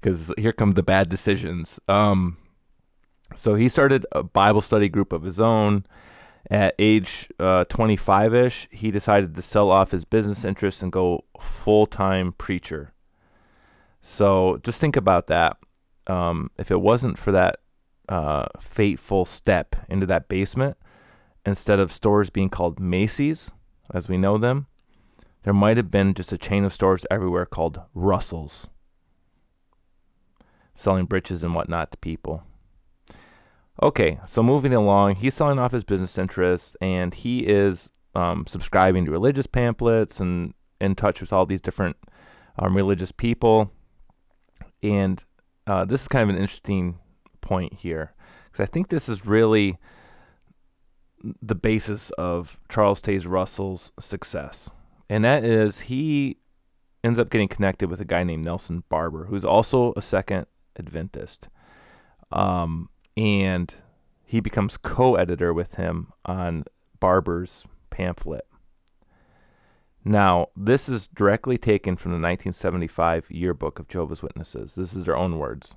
because 0.00 0.32
here 0.38 0.52
come 0.52 0.72
the 0.72 0.82
bad 0.82 1.08
decisions. 1.08 1.78
Um, 1.88 2.38
so 3.36 3.54
he 3.54 3.68
started 3.68 4.06
a 4.12 4.22
Bible 4.22 4.60
study 4.60 4.88
group 4.88 5.12
of 5.12 5.22
his 5.22 5.40
own. 5.40 5.84
At 6.50 6.74
age 6.80 7.28
25 7.38 8.34
uh, 8.34 8.50
he 8.70 8.90
decided 8.90 9.36
to 9.36 9.42
sell 9.42 9.70
off 9.70 9.92
his 9.92 10.04
business 10.04 10.44
interests 10.44 10.82
and 10.82 10.90
go 10.90 11.24
full 11.40 11.86
time 11.86 12.32
preacher. 12.32 12.92
So 14.02 14.58
just 14.64 14.80
think 14.80 14.96
about 14.96 15.28
that. 15.28 15.56
Um, 16.08 16.50
if 16.58 16.72
it 16.72 16.80
wasn't 16.80 17.18
for 17.18 17.30
that 17.30 17.60
uh, 18.08 18.46
fateful 18.60 19.24
step 19.24 19.76
into 19.88 20.06
that 20.06 20.28
basement, 20.28 20.76
instead 21.46 21.78
of 21.78 21.92
stores 21.92 22.30
being 22.30 22.48
called 22.48 22.80
Macy's, 22.80 23.52
as 23.94 24.08
we 24.08 24.16
know 24.18 24.36
them, 24.36 24.66
there 25.44 25.54
might 25.54 25.76
have 25.76 25.90
been 25.90 26.14
just 26.14 26.32
a 26.32 26.38
chain 26.38 26.64
of 26.64 26.72
stores 26.72 27.06
everywhere 27.10 27.46
called 27.46 27.80
Russell's, 27.94 28.68
selling 30.74 31.06
breeches 31.06 31.44
and 31.44 31.54
whatnot 31.54 31.92
to 31.92 31.98
people. 31.98 32.42
Okay, 33.82 34.18
so 34.26 34.42
moving 34.42 34.74
along, 34.74 35.16
he's 35.16 35.34
selling 35.34 35.58
off 35.58 35.72
his 35.72 35.84
business 35.84 36.18
interests 36.18 36.76
and 36.82 37.14
he 37.14 37.46
is 37.46 37.90
um, 38.14 38.44
subscribing 38.46 39.06
to 39.06 39.10
religious 39.10 39.46
pamphlets 39.46 40.20
and 40.20 40.52
in 40.80 40.94
touch 40.94 41.20
with 41.20 41.32
all 41.32 41.46
these 41.46 41.62
different 41.62 41.96
um, 42.58 42.76
religious 42.76 43.10
people. 43.10 43.70
And 44.82 45.22
uh, 45.66 45.86
this 45.86 46.02
is 46.02 46.08
kind 46.08 46.28
of 46.28 46.34
an 46.34 46.40
interesting 46.40 46.98
point 47.40 47.72
here 47.72 48.12
because 48.44 48.62
I 48.62 48.70
think 48.70 48.88
this 48.88 49.08
is 49.08 49.24
really 49.24 49.78
the 51.40 51.54
basis 51.54 52.10
of 52.18 52.58
Charles 52.68 53.00
Taze 53.00 53.26
Russell's 53.26 53.92
success. 53.98 54.68
And 55.08 55.24
that 55.24 55.44
is 55.44 55.80
he 55.80 56.36
ends 57.02 57.18
up 57.18 57.30
getting 57.30 57.48
connected 57.48 57.88
with 57.88 58.00
a 58.00 58.04
guy 58.04 58.24
named 58.24 58.44
Nelson 58.44 58.84
Barbour, 58.90 59.24
who's 59.24 59.44
also 59.44 59.94
a 59.96 60.02
second 60.02 60.46
Adventist. 60.78 61.48
Um, 62.30 62.90
and 63.16 63.74
he 64.24 64.40
becomes 64.40 64.76
co 64.76 65.16
editor 65.16 65.52
with 65.52 65.74
him 65.74 66.12
on 66.24 66.64
Barbour's 67.00 67.64
pamphlet. 67.90 68.46
Now, 70.04 70.48
this 70.56 70.88
is 70.88 71.08
directly 71.08 71.58
taken 71.58 71.96
from 71.96 72.12
the 72.12 72.14
1975 72.14 73.30
yearbook 73.30 73.78
of 73.78 73.88
Jehovah's 73.88 74.22
Witnesses. 74.22 74.74
This 74.74 74.94
is 74.94 75.04
their 75.04 75.16
own 75.16 75.38
words. 75.38 75.74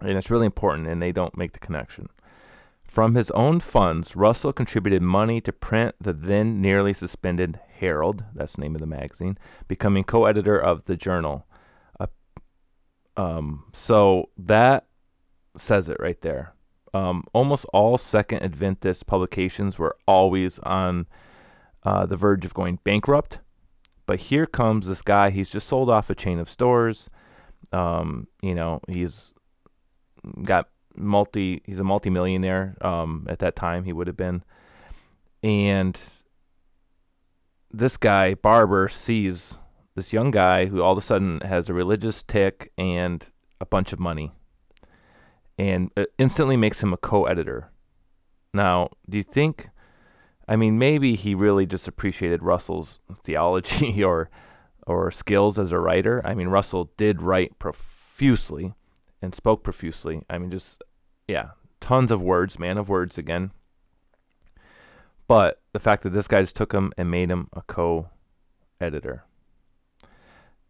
And 0.00 0.16
it's 0.16 0.30
really 0.30 0.46
important, 0.46 0.86
and 0.86 1.02
they 1.02 1.12
don't 1.12 1.36
make 1.36 1.52
the 1.52 1.58
connection. 1.58 2.08
From 2.84 3.14
his 3.14 3.30
own 3.32 3.60
funds, 3.60 4.14
Russell 4.14 4.52
contributed 4.52 5.02
money 5.02 5.40
to 5.40 5.52
print 5.52 5.96
the 6.00 6.12
then 6.12 6.60
nearly 6.60 6.94
suspended 6.94 7.58
Herald, 7.78 8.24
that's 8.34 8.54
the 8.54 8.62
name 8.62 8.74
of 8.74 8.80
the 8.80 8.86
magazine, 8.86 9.38
becoming 9.68 10.04
co 10.04 10.24
editor 10.24 10.58
of 10.58 10.84
the 10.84 10.96
journal. 10.96 11.46
Uh, 11.98 12.06
um, 13.16 13.64
so 13.74 14.30
that 14.38 14.86
says 15.56 15.88
it 15.88 15.98
right 16.00 16.20
there. 16.20 16.54
Um, 16.94 17.24
almost 17.32 17.66
all 17.72 17.98
Second 17.98 18.42
Adventist 18.42 19.06
publications 19.06 19.78
were 19.78 19.96
always 20.06 20.58
on 20.60 21.06
uh, 21.82 22.06
the 22.06 22.16
verge 22.16 22.44
of 22.44 22.54
going 22.54 22.78
bankrupt. 22.84 23.38
But 24.06 24.20
here 24.20 24.46
comes 24.46 24.86
this 24.86 25.02
guy. 25.02 25.30
He's 25.30 25.50
just 25.50 25.68
sold 25.68 25.90
off 25.90 26.10
a 26.10 26.14
chain 26.14 26.38
of 26.38 26.50
stores. 26.50 27.10
Um, 27.72 28.28
you 28.40 28.54
know, 28.54 28.80
he's 28.88 29.32
got 30.44 30.68
multi. 30.94 31.62
He's 31.64 31.80
a 31.80 31.84
multimillionaire. 31.84 32.76
Um, 32.80 33.26
at 33.28 33.40
that 33.40 33.56
time, 33.56 33.84
he 33.84 33.92
would 33.92 34.06
have 34.06 34.16
been, 34.16 34.44
and 35.42 35.98
this 37.70 37.96
guy 37.96 38.34
Barbour 38.34 38.88
sees 38.88 39.56
this 39.94 40.12
young 40.12 40.30
guy 40.30 40.66
who 40.66 40.82
all 40.82 40.92
of 40.92 40.98
a 40.98 41.02
sudden 41.02 41.40
has 41.40 41.68
a 41.68 41.74
religious 41.74 42.22
tick 42.22 42.72
and 42.78 43.24
a 43.60 43.66
bunch 43.66 43.92
of 43.92 43.98
money, 43.98 44.32
and 45.58 45.90
instantly 46.18 46.56
makes 46.56 46.82
him 46.82 46.92
a 46.92 46.96
co-editor. 46.96 47.70
Now, 48.52 48.90
do 49.08 49.16
you 49.16 49.22
think? 49.22 49.68
I 50.48 50.56
mean, 50.56 50.78
maybe 50.78 51.16
he 51.16 51.34
really 51.34 51.66
just 51.66 51.88
appreciated 51.88 52.42
Russell's 52.42 53.00
theology 53.22 54.02
or 54.04 54.30
or 54.86 55.10
skills 55.10 55.58
as 55.58 55.72
a 55.72 55.78
writer. 55.78 56.22
I 56.24 56.34
mean, 56.34 56.48
Russell 56.48 56.90
did 56.96 57.20
write 57.20 57.58
profusely 57.58 58.74
and 59.20 59.34
spoke 59.34 59.64
profusely. 59.64 60.22
I 60.30 60.38
mean, 60.38 60.50
just 60.50 60.82
yeah, 61.26 61.50
tons 61.80 62.10
of 62.10 62.22
words, 62.22 62.58
man 62.58 62.78
of 62.78 62.88
words 62.88 63.18
again. 63.18 63.50
But 65.28 65.60
the 65.72 65.80
fact 65.80 66.04
that 66.04 66.10
this 66.10 66.28
guy 66.28 66.40
just 66.40 66.54
took 66.54 66.72
him 66.72 66.92
and 66.96 67.10
made 67.10 67.30
him 67.30 67.48
a 67.52 67.62
co-editor. 67.62 69.24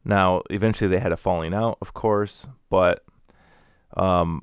Now, 0.05 0.43
eventually 0.50 0.88
they 0.88 1.00
had 1.00 1.12
a 1.12 1.16
falling 1.16 1.52
out, 1.52 1.78
of 1.83 1.93
course, 1.93 2.47
but 2.71 3.05
um, 3.97 4.43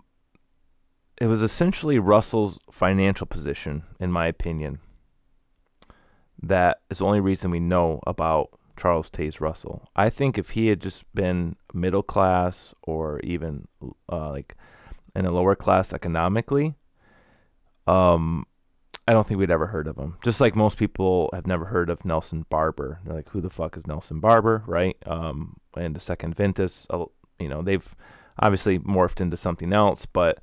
it 1.17 1.27
was 1.27 1.41
essentially 1.41 1.99
Russell's 1.99 2.59
financial 2.71 3.27
position, 3.27 3.83
in 3.99 4.11
my 4.11 4.27
opinion, 4.27 4.79
that 6.41 6.81
is 6.89 6.97
the 6.97 7.05
only 7.05 7.19
reason 7.19 7.51
we 7.51 7.59
know 7.59 8.01
about 8.05 8.49
Charles 8.75 9.09
Taze 9.09 9.39
Russell. 9.39 9.87
I 9.95 10.09
think 10.09 10.37
if 10.37 10.51
he 10.51 10.67
had 10.67 10.81
just 10.81 11.03
been 11.13 11.55
middle 11.73 12.03
class 12.03 12.73
or 12.81 13.19
even 13.21 13.67
uh, 14.11 14.31
like 14.31 14.55
in 15.15 15.25
a 15.25 15.31
lower 15.31 15.55
class 15.55 15.93
economically, 15.93 16.75
um, 17.87 18.45
I 19.07 19.13
don't 19.13 19.27
think 19.27 19.39
we'd 19.39 19.51
ever 19.51 19.67
heard 19.67 19.87
of 19.87 19.97
him. 19.97 20.17
Just 20.23 20.41
like 20.41 20.55
most 20.55 20.77
people 20.77 21.29
have 21.33 21.45
never 21.45 21.65
heard 21.65 21.89
of 21.89 22.03
Nelson 22.05 22.45
Barbour. 22.49 22.99
They're 23.03 23.15
like, 23.15 23.29
who 23.29 23.41
the 23.41 23.49
fuck 23.49 23.77
is 23.77 23.85
Nelson 23.85 24.19
Barbour, 24.19 24.63
right? 24.65 24.95
Um, 25.05 25.57
and 25.75 25.95
the 25.95 25.99
Second 25.99 26.31
Adventists, 26.31 26.87
uh, 26.89 27.05
you 27.39 27.49
know, 27.49 27.61
they've 27.61 27.95
obviously 28.39 28.79
morphed 28.79 29.21
into 29.21 29.37
something 29.37 29.73
else, 29.73 30.05
but 30.05 30.39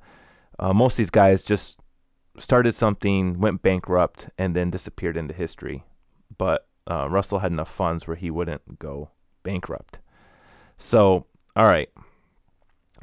uh, 0.61 0.73
most 0.73 0.93
of 0.93 0.97
these 0.97 1.09
guys 1.09 1.43
just 1.43 1.79
started 2.37 2.73
something, 2.73 3.39
went 3.39 3.61
bankrupt, 3.61 4.29
and 4.37 4.55
then 4.55 4.69
disappeared 4.69 5.17
into 5.17 5.33
history. 5.33 5.83
But 6.37 6.67
uh, 6.89 7.09
Russell 7.09 7.39
had 7.39 7.51
enough 7.51 7.71
funds 7.71 8.07
where 8.07 8.15
he 8.15 8.31
wouldn't 8.31 8.79
go 8.79 9.09
bankrupt. 9.43 9.99
So, 10.77 11.25
all 11.55 11.67
right. 11.67 11.89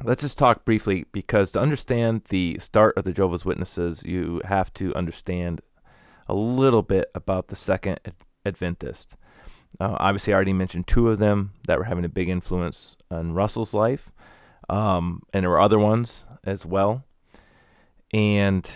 Let's 0.03 0.21
just 0.21 0.37
talk 0.37 0.63
briefly 0.63 1.05
because 1.11 1.51
to 1.51 1.59
understand 1.59 2.21
the 2.29 2.57
start 2.59 2.97
of 2.97 3.03
the 3.03 3.11
Jehovah's 3.11 3.43
Witnesses, 3.43 4.01
you 4.03 4.41
have 4.45 4.73
to 4.75 4.95
understand 4.95 5.61
a 6.29 6.33
little 6.33 6.81
bit 6.81 7.11
about 7.13 7.49
the 7.49 7.55
Second 7.57 7.99
Adventist. 8.45 9.15
Uh, 9.79 9.97
obviously, 9.99 10.31
I 10.31 10.35
already 10.35 10.53
mentioned 10.53 10.87
two 10.87 11.09
of 11.09 11.19
them 11.19 11.51
that 11.67 11.77
were 11.77 11.83
having 11.83 12.05
a 12.05 12.09
big 12.09 12.29
influence 12.29 12.95
on 13.11 13.33
Russell's 13.33 13.73
life, 13.73 14.09
um, 14.69 15.21
and 15.33 15.43
there 15.43 15.49
were 15.49 15.59
other 15.59 15.79
ones 15.79 16.23
as 16.45 16.65
well. 16.65 17.03
And 18.13 18.69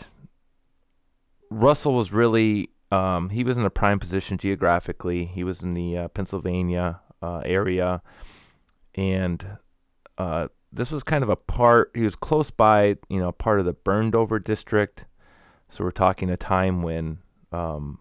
Russell 1.50 1.94
was 1.94 2.12
really 2.12 2.70
um, 2.94 3.30
he 3.30 3.44
was 3.44 3.58
in 3.58 3.66
a 3.66 3.72
prime 3.72 4.00
position 4.00 4.38
geographically. 4.38 5.26
He 5.26 5.44
was 5.44 5.64
in 5.64 5.74
the 5.74 5.98
uh, 5.98 6.08
Pennsylvania 6.10 7.00
uh, 7.24 7.42
area, 7.44 8.04
and 8.94 9.44
uh, 10.20 10.50
this 10.72 10.92
was 10.92 11.02
kind 11.02 11.24
of 11.24 11.30
a 11.30 11.36
part. 11.36 11.92
He 11.96 12.02
was 12.02 12.16
close 12.16 12.52
by, 12.52 12.98
you 13.10 13.20
know, 13.20 13.32
part 13.32 13.60
of 13.60 13.66
the 13.66 13.74
burned 13.74 14.14
over 14.14 14.38
district. 14.38 15.06
So 15.70 15.84
we're 15.84 15.92
talking 15.92 16.30
a 16.30 16.38
time 16.38 16.84
when 16.84 17.18
um, 17.52 17.98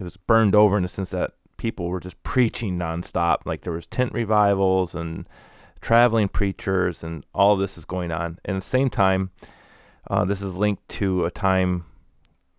it 0.00 0.02
was 0.02 0.16
burned 0.16 0.56
over 0.56 0.76
in 0.76 0.82
the 0.82 0.88
sense 0.88 1.10
that 1.10 1.34
people 1.56 1.86
were 1.86 2.00
just 2.00 2.20
preaching 2.24 2.76
nonstop. 2.76 3.38
Like 3.44 3.62
there 3.62 3.72
was 3.72 3.86
tent 3.86 4.12
revivals 4.12 4.96
and 4.96 5.28
traveling 5.80 6.28
preachers, 6.28 7.04
and 7.04 7.24
all 7.32 7.52
of 7.52 7.60
this 7.60 7.78
is 7.78 7.84
going 7.84 8.10
on. 8.10 8.40
And 8.44 8.56
at 8.56 8.62
the 8.64 8.68
same 8.68 8.90
time, 8.90 9.30
uh, 10.08 10.24
this 10.24 10.42
is 10.42 10.56
linked 10.56 10.88
to 10.88 11.24
a 11.24 11.30
time 11.30 11.84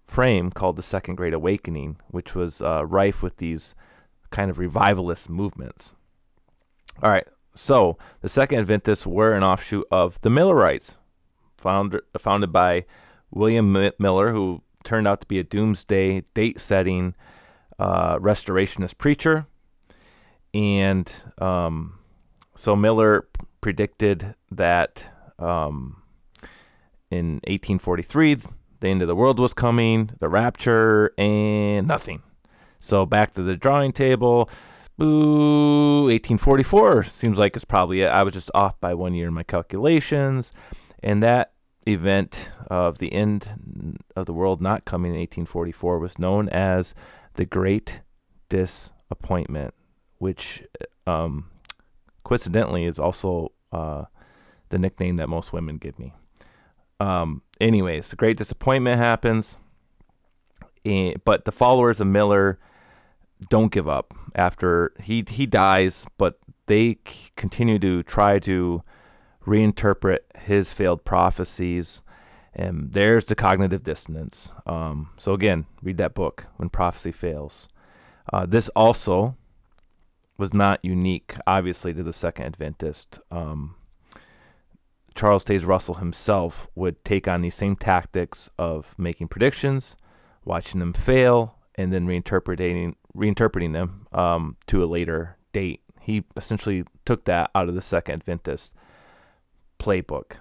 frame 0.04 0.52
called 0.52 0.76
the 0.76 0.84
Second 0.84 1.16
Great 1.16 1.34
Awakening, 1.34 1.98
which 2.08 2.36
was 2.36 2.62
uh, 2.62 2.86
rife 2.86 3.22
with 3.22 3.38
these 3.38 3.76
kind 4.30 4.50
of 4.52 4.60
revivalist 4.60 5.30
movements. 5.30 5.94
All 7.02 7.12
right, 7.12 7.28
so, 7.56 7.98
the 8.22 8.28
Second 8.28 8.60
Adventists 8.60 9.08
were 9.08 9.34
an 9.34 9.44
offshoot 9.44 9.88
of 9.90 10.20
the 10.22 10.30
Millerites, 10.30 10.96
found, 11.58 12.00
founded 12.20 12.52
by 12.52 12.86
William 13.32 13.76
M- 13.76 13.94
Miller, 13.98 14.32
who 14.34 14.62
turned 14.84 15.08
out 15.08 15.22
to 15.22 15.28
be 15.28 15.40
a 15.40 15.44
doomsday 15.44 16.22
date 16.34 16.60
setting 16.60 17.16
uh, 17.80 18.20
restorationist 18.20 18.98
preacher. 18.98 19.48
And 20.54 21.12
um, 21.38 22.00
so 22.58 22.76
Miller 22.76 23.28
predicted 23.62 24.36
that 24.52 25.04
um, 25.40 26.02
in 27.12 27.36
1843, 27.46 28.38
the 28.80 28.88
end 28.88 29.02
of 29.02 29.08
the 29.08 29.16
world 29.16 29.40
was 29.40 29.54
coming, 29.54 30.12
the 30.20 30.30
rapture, 30.30 31.14
and 31.18 31.88
nothing. 31.88 32.22
So 32.80 33.06
back 33.06 33.34
to 33.34 33.44
the 33.44 33.56
drawing 33.56 33.94
table. 33.94 34.50
Boo, 34.98 36.04
1844 36.04 37.04
seems 37.04 37.38
like 37.38 37.56
it's 37.56 37.66
probably 37.66 38.02
it. 38.02 38.08
I 38.08 38.24
was 38.24 38.34
just 38.34 38.50
off 38.54 38.80
by 38.80 38.94
one 38.94 39.14
year 39.14 39.28
in 39.28 39.34
my 39.34 39.44
calculations. 39.44 40.52
And 41.04 41.22
that 41.22 41.52
event 41.86 42.50
of 42.68 42.98
the 42.98 43.12
end 43.12 44.00
of 44.16 44.26
the 44.26 44.34
world 44.34 44.62
not 44.62 44.86
coming 44.86 45.12
in 45.12 45.20
1844 45.20 46.00
was 46.00 46.18
known 46.18 46.50
as 46.50 46.96
the 47.34 47.46
Great 47.46 48.02
Disappointment, 48.50 49.74
which 50.20 50.64
um, 51.06 51.50
coincidentally 52.24 52.86
is 52.86 52.98
also 52.98 53.52
uh, 53.72 54.06
the 54.70 54.78
nickname 54.78 55.18
that 55.18 55.30
most 55.30 55.52
women 55.52 55.78
give 55.78 56.00
me. 56.00 56.14
Um, 57.00 57.42
anyways, 57.60 58.10
the 58.10 58.16
Great 58.16 58.38
Disappointment 58.38 58.98
happens, 58.98 59.58
and, 60.84 61.22
but 61.26 61.46
the 61.46 61.52
followers 61.52 62.00
of 62.00 62.08
Miller 62.08 62.60
don't 63.50 63.72
give 63.72 63.88
up 63.88 64.14
after 64.36 64.94
he 65.00 65.24
he 65.28 65.46
dies, 65.46 66.06
but 66.18 66.40
they 66.68 66.98
c- 67.08 67.32
continue 67.36 67.80
to 67.80 68.04
try 68.04 68.40
to 68.40 68.82
reinterpret 69.46 70.20
his 70.38 70.74
failed 70.74 71.04
prophecies. 71.04 72.02
And 72.58 72.94
there's 72.94 73.26
the 73.26 73.36
cognitive 73.36 73.84
dissonance. 73.84 74.54
Um, 74.66 75.10
so 75.18 75.34
again, 75.34 75.66
read 75.84 75.98
that 75.98 76.14
book 76.14 76.46
when 76.56 76.70
prophecy 76.70 77.12
fails. 77.12 77.68
Uh, 78.32 78.46
this 78.46 78.70
also 78.70 79.36
was 80.38 80.54
not 80.54 80.84
unique, 80.84 81.36
obviously, 81.46 81.94
to 81.94 82.02
the 82.02 82.14
Second 82.14 82.46
Adventist. 82.46 83.20
Um, 83.30 83.76
Charles 85.16 85.46
Taze 85.46 85.66
Russell 85.66 85.96
himself 85.96 86.68
would 86.76 87.04
take 87.06 87.28
on 87.28 87.42
these 87.42 87.56
same 87.56 87.76
tactics 87.76 88.50
of 88.60 88.94
making 88.98 89.30
predictions, 89.30 89.96
watching 90.44 90.80
them 90.80 90.94
fail, 90.94 91.56
and 91.76 91.92
then 91.92 92.06
reinterpreting 92.06 92.96
reinterpreting 93.16 93.74
them 93.74 94.08
um, 94.12 94.58
to 94.68 94.84
a 94.84 94.86
later 94.86 95.38
date. 95.54 95.82
He 96.02 96.24
essentially 96.36 96.84
took 97.06 97.26
that 97.26 97.50
out 97.56 97.70
of 97.70 97.76
the 97.76 97.82
Second 97.82 98.16
Adventist 98.16 98.74
playbook. 99.80 100.34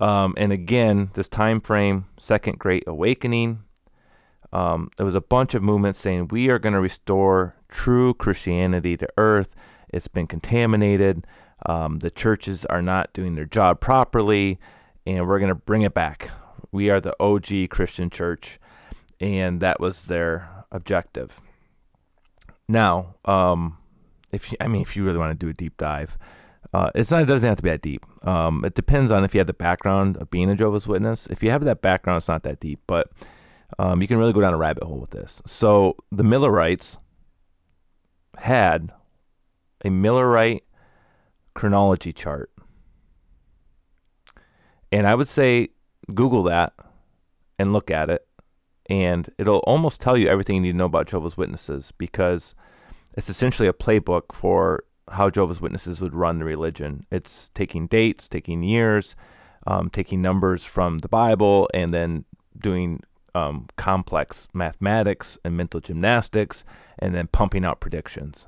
Um, 0.00 0.34
and 0.36 0.52
again, 0.52 1.10
this 1.14 1.28
time 1.28 1.60
frame, 1.60 2.06
Second 2.18 2.58
Great 2.58 2.84
Awakening, 2.86 3.60
um, 4.52 4.90
there 4.96 5.06
was 5.06 5.14
a 5.14 5.20
bunch 5.20 5.54
of 5.54 5.62
movements 5.62 5.98
saying 5.98 6.28
we 6.28 6.48
are 6.50 6.58
going 6.58 6.72
to 6.72 6.80
restore 6.80 7.54
true 7.68 8.14
Christianity 8.14 8.96
to 8.96 9.08
earth. 9.16 9.50
It's 9.90 10.08
been 10.08 10.26
contaminated. 10.26 11.26
Um, 11.66 11.98
the 11.98 12.10
churches 12.10 12.64
are 12.66 12.82
not 12.82 13.12
doing 13.12 13.34
their 13.34 13.44
job 13.44 13.80
properly, 13.80 14.58
and 15.06 15.26
we're 15.26 15.38
going 15.38 15.48
to 15.48 15.54
bring 15.54 15.82
it 15.82 15.94
back. 15.94 16.30
We 16.72 16.90
are 16.90 17.00
the 17.00 17.16
OG 17.20 17.70
Christian 17.70 18.10
church, 18.10 18.60
and 19.20 19.60
that 19.60 19.80
was 19.80 20.04
their 20.04 20.48
objective. 20.70 21.40
Now, 22.68 23.14
um, 23.24 23.78
if 24.30 24.52
you, 24.52 24.58
I 24.60 24.68
mean, 24.68 24.82
if 24.82 24.94
you 24.96 25.04
really 25.04 25.18
want 25.18 25.38
to 25.38 25.46
do 25.46 25.50
a 25.50 25.54
deep 25.54 25.76
dive, 25.76 26.18
Uh, 26.74 26.90
it's 26.94 27.10
not. 27.10 27.22
It 27.22 27.26
doesn't 27.26 27.48
have 27.48 27.56
to 27.56 27.62
be 27.62 27.70
that 27.70 27.80
deep. 27.80 28.04
Um, 28.26 28.62
it 28.62 28.74
depends 28.74 29.10
on 29.10 29.24
if 29.24 29.34
you 29.34 29.40
have 29.40 29.46
the 29.46 29.54
background 29.54 30.18
of 30.18 30.28
being 30.28 30.50
a 30.50 30.54
Jehovah's 30.54 30.86
Witness. 30.86 31.26
If 31.28 31.42
you 31.42 31.50
have 31.50 31.64
that 31.64 31.80
background, 31.80 32.18
it's 32.18 32.28
not 32.28 32.42
that 32.42 32.60
deep. 32.60 32.80
But 32.86 33.10
um, 33.78 34.02
you 34.02 34.08
can 34.08 34.18
really 34.18 34.34
go 34.34 34.42
down 34.42 34.52
a 34.52 34.58
rabbit 34.58 34.84
hole 34.84 35.00
with 35.00 35.10
this. 35.10 35.40
So 35.46 35.96
the 36.12 36.24
Millerites 36.24 36.98
had 38.36 38.92
a 39.82 39.88
Millerite 39.88 40.60
chronology 41.58 42.12
chart, 42.12 42.52
and 44.92 45.08
I 45.08 45.16
would 45.16 45.26
say 45.26 45.70
Google 46.14 46.44
that 46.44 46.72
and 47.58 47.72
look 47.72 47.90
at 47.90 48.08
it, 48.08 48.24
and 48.88 49.28
it'll 49.38 49.58
almost 49.66 50.00
tell 50.00 50.16
you 50.16 50.28
everything 50.28 50.54
you 50.54 50.62
need 50.62 50.72
to 50.72 50.78
know 50.78 50.84
about 50.84 51.08
Jehovah's 51.08 51.36
Witnesses 51.36 51.92
because 51.98 52.54
it's 53.14 53.28
essentially 53.28 53.68
a 53.68 53.72
playbook 53.72 54.32
for 54.32 54.84
how 55.10 55.30
Jehovah's 55.30 55.60
Witnesses 55.60 56.00
would 56.00 56.14
run 56.14 56.38
the 56.38 56.44
religion. 56.44 57.04
It's 57.10 57.50
taking 57.54 57.88
dates, 57.88 58.28
taking 58.28 58.62
years, 58.62 59.16
um, 59.66 59.90
taking 59.90 60.22
numbers 60.22 60.62
from 60.62 61.00
the 61.00 61.08
Bible, 61.08 61.68
and 61.74 61.92
then 61.92 62.24
doing 62.56 63.02
um, 63.34 63.66
complex 63.76 64.46
mathematics 64.54 65.36
and 65.44 65.56
mental 65.56 65.80
gymnastics, 65.80 66.62
and 67.00 67.16
then 67.16 67.26
pumping 67.26 67.64
out 67.64 67.80
predictions. 67.80 68.46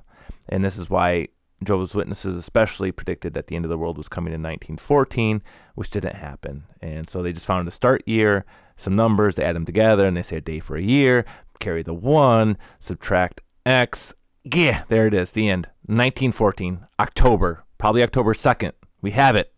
And 0.48 0.62
this 0.62 0.78
is 0.78 0.88
why 0.88 1.26
Jehovah's 1.62 1.94
Witnesses, 1.94 2.36
especially, 2.36 2.90
predicted 2.90 3.34
that 3.34 3.48
the 3.48 3.56
end 3.56 3.64
of 3.64 3.68
the 3.68 3.78
world 3.78 3.98
was 3.98 4.08
coming 4.08 4.32
in 4.32 4.42
1914, 4.42 5.42
which 5.74 5.90
didn't 5.90 6.16
happen. 6.16 6.64
And 6.80 7.08
so 7.08 7.22
they 7.22 7.32
just 7.32 7.46
found 7.46 7.66
the 7.66 7.72
start 7.72 8.02
year, 8.06 8.46
some 8.76 8.96
numbers, 8.96 9.36
they 9.36 9.44
add 9.44 9.56
them 9.56 9.66
together, 9.66 10.06
and 10.06 10.16
they 10.16 10.22
say 10.22 10.36
a 10.36 10.40
day 10.40 10.60
for 10.60 10.76
a 10.76 10.82
year, 10.82 11.24
carry 11.58 11.82
the 11.82 11.94
one, 11.94 12.56
subtract 12.78 13.42
X. 13.66 14.14
Yeah, 14.42 14.84
there 14.88 15.06
it 15.06 15.14
is, 15.14 15.32
the 15.32 15.48
end. 15.48 15.66
1914, 15.86 16.86
October, 16.98 17.64
probably 17.76 18.02
October 18.02 18.32
2nd. 18.32 18.72
We 19.02 19.10
have 19.10 19.36
it. 19.36 19.52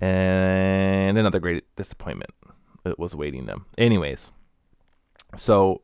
And 0.00 1.16
another 1.16 1.38
great 1.38 1.64
disappointment 1.76 2.32
that 2.82 2.98
was 2.98 3.12
awaiting 3.12 3.46
them. 3.46 3.66
Anyways, 3.78 4.30
so 5.36 5.82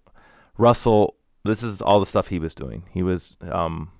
Russell, 0.56 1.14
this 1.44 1.62
is 1.62 1.80
all 1.80 2.00
the 2.00 2.06
stuff 2.06 2.26
he 2.26 2.40
was 2.40 2.54
doing. 2.54 2.82
He 2.92 3.04
was, 3.04 3.36
um, 3.52 3.92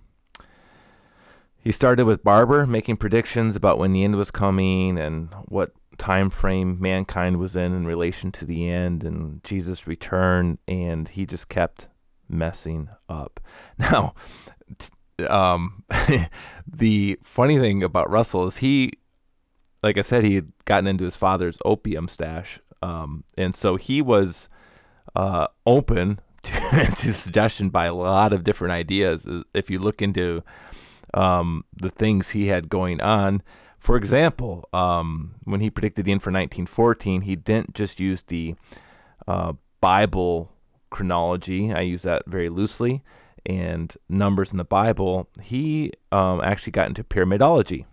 he 1.68 1.72
started 1.72 2.06
with 2.06 2.24
Barbour 2.24 2.66
making 2.66 2.96
predictions 2.96 3.54
about 3.54 3.78
when 3.78 3.92
the 3.92 4.02
end 4.02 4.16
was 4.16 4.30
coming 4.30 4.96
and 4.96 5.28
what 5.48 5.72
time 5.98 6.30
frame 6.30 6.80
mankind 6.80 7.36
was 7.36 7.56
in 7.56 7.74
in 7.74 7.84
relation 7.84 8.32
to 8.32 8.46
the 8.46 8.70
end 8.70 9.04
and 9.04 9.44
Jesus' 9.44 9.86
return, 9.86 10.56
and 10.66 11.10
he 11.10 11.26
just 11.26 11.50
kept 11.50 11.88
messing 12.26 12.88
up. 13.10 13.38
Now, 13.78 14.14
um, 15.28 15.84
the 16.66 17.18
funny 17.22 17.58
thing 17.58 17.82
about 17.82 18.08
Russell 18.08 18.46
is 18.46 18.56
he, 18.56 18.92
like 19.82 19.98
I 19.98 20.02
said, 20.02 20.24
he 20.24 20.36
had 20.36 20.50
gotten 20.64 20.86
into 20.86 21.04
his 21.04 21.16
father's 21.16 21.58
opium 21.66 22.08
stash, 22.08 22.58
um, 22.80 23.24
and 23.36 23.54
so 23.54 23.76
he 23.76 24.00
was 24.00 24.48
uh, 25.14 25.48
open 25.66 26.20
to, 26.44 26.52
to, 26.96 27.12
suggestion 27.12 27.68
by 27.68 27.84
a 27.84 27.94
lot 27.94 28.32
of 28.32 28.42
different 28.42 28.72
ideas. 28.72 29.28
If 29.52 29.68
you 29.68 29.78
look 29.80 30.00
into 30.00 30.42
um, 31.14 31.64
the 31.74 31.90
things 31.90 32.30
he 32.30 32.48
had 32.48 32.68
going 32.68 33.00
on, 33.00 33.42
for 33.78 33.96
example, 33.96 34.68
um, 34.72 35.34
when 35.44 35.60
he 35.60 35.70
predicted 35.70 36.04
the 36.04 36.12
end 36.12 36.22
for 36.22 36.30
1914, 36.30 37.22
he 37.22 37.36
didn't 37.36 37.74
just 37.74 38.00
use 38.00 38.22
the 38.22 38.54
uh, 39.26 39.52
Bible 39.80 40.50
chronology. 40.90 41.72
I 41.72 41.82
use 41.82 42.02
that 42.02 42.22
very 42.26 42.48
loosely 42.48 43.02
and 43.48 43.96
numbers 44.08 44.52
in 44.52 44.58
the 44.58 44.64
Bible, 44.64 45.28
he 45.40 45.92
um, 46.12 46.40
actually 46.42 46.72
got 46.72 46.88
into 46.88 47.02
pyramidology. 47.02 47.86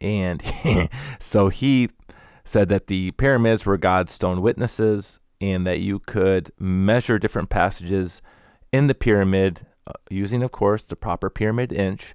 And 0.00 0.40
so 1.18 1.48
he 1.48 1.90
said 2.44 2.68
that 2.68 2.86
the 2.86 3.10
pyramids 3.12 3.66
were 3.66 3.76
God's 3.76 4.12
stone 4.12 4.40
witnesses 4.40 5.18
and 5.40 5.66
that 5.66 5.80
you 5.80 5.98
could 5.98 6.52
measure 6.58 7.18
different 7.18 7.50
passages 7.50 8.22
in 8.72 8.86
the 8.86 8.94
pyramid 8.94 9.66
using, 10.10 10.42
of 10.42 10.52
course, 10.52 10.84
the 10.84 10.96
proper 10.96 11.30
pyramid 11.30 11.72
inch. 11.72 12.14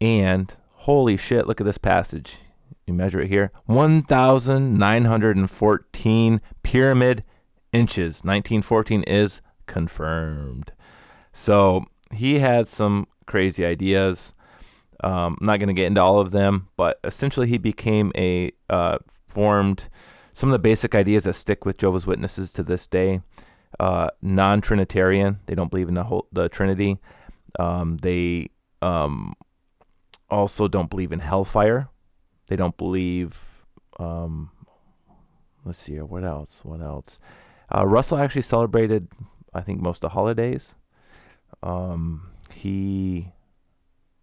And 0.00 0.52
holy 0.72 1.16
shit, 1.16 1.46
look 1.46 1.60
at 1.60 1.64
this 1.64 1.78
passage. 1.78 2.38
You 2.86 2.94
measure 2.94 3.20
it 3.20 3.28
here 3.28 3.52
1,914 3.64 6.40
pyramid 6.62 7.24
inches. 7.72 8.22
1914 8.22 9.02
is 9.02 9.40
confirmed. 9.66 10.70
So 11.32 11.86
he 12.12 12.38
had 12.38 12.68
some 12.68 13.08
crazy 13.26 13.64
ideas. 13.64 14.32
Um, 15.02 15.36
I'm 15.40 15.46
not 15.46 15.58
going 15.58 15.68
to 15.68 15.74
get 15.74 15.86
into 15.86 16.02
all 16.02 16.20
of 16.20 16.30
them, 16.30 16.68
but 16.76 17.00
essentially 17.04 17.48
he 17.48 17.58
became 17.58 18.12
a 18.16 18.52
uh, 18.70 18.98
formed 19.28 19.88
some 20.32 20.50
of 20.50 20.52
the 20.52 20.58
basic 20.58 20.94
ideas 20.94 21.24
that 21.24 21.34
stick 21.34 21.64
with 21.64 21.78
Jehovah's 21.78 22.06
Witnesses 22.06 22.52
to 22.52 22.62
this 22.62 22.86
day. 22.86 23.20
Uh, 23.78 24.08
non-Trinitarian, 24.22 25.40
they 25.46 25.54
don't 25.54 25.70
believe 25.70 25.88
in 25.88 25.94
the 25.94 26.04
whole 26.04 26.26
the 26.32 26.48
Trinity. 26.48 26.98
Um, 27.58 27.98
they 27.98 28.50
um, 28.82 29.34
also 30.30 30.68
don't 30.68 30.90
believe 30.90 31.12
in 31.12 31.20
hellfire. 31.20 31.88
They 32.48 32.56
don't 32.56 32.76
believe. 32.76 33.64
Um, 33.98 34.50
let's 35.64 35.78
see 35.78 35.92
here. 35.92 36.04
What 36.04 36.24
else? 36.24 36.60
What 36.62 36.80
else? 36.80 37.18
Uh, 37.74 37.86
Russell 37.86 38.18
actually 38.18 38.42
celebrated, 38.42 39.08
I 39.52 39.60
think, 39.60 39.80
most 39.80 39.98
of 39.98 40.02
the 40.02 40.08
holidays. 40.10 40.74
Um, 41.62 42.30
he 42.54 43.32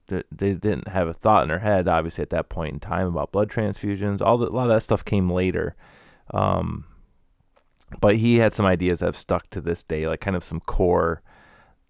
they 0.08 0.54
didn't 0.54 0.90
have 0.90 1.08
a 1.08 1.14
thought 1.14 1.44
in 1.44 1.48
their 1.48 1.60
head, 1.60 1.88
obviously, 1.88 2.22
at 2.22 2.30
that 2.32 2.50
point 2.50 2.74
in 2.74 2.80
time 2.80 3.08
about 3.08 3.32
blood 3.32 3.50
transfusions. 3.50 4.22
All 4.22 4.38
the, 4.38 4.48
a 4.48 4.50
lot 4.50 4.64
of 4.64 4.70
that 4.70 4.82
stuff 4.82 5.06
came 5.06 5.30
later. 5.30 5.76
Um, 6.34 6.86
but 8.00 8.18
he 8.18 8.38
had 8.38 8.54
some 8.54 8.66
ideas 8.66 9.00
that 9.00 9.08
have 9.08 9.18
stuck 9.18 9.50
to 9.52 9.62
this 9.62 9.84
day, 9.84 10.08
like 10.08 10.22
kind 10.22 10.36
of 10.36 10.44
some 10.44 10.60
core 10.60 11.22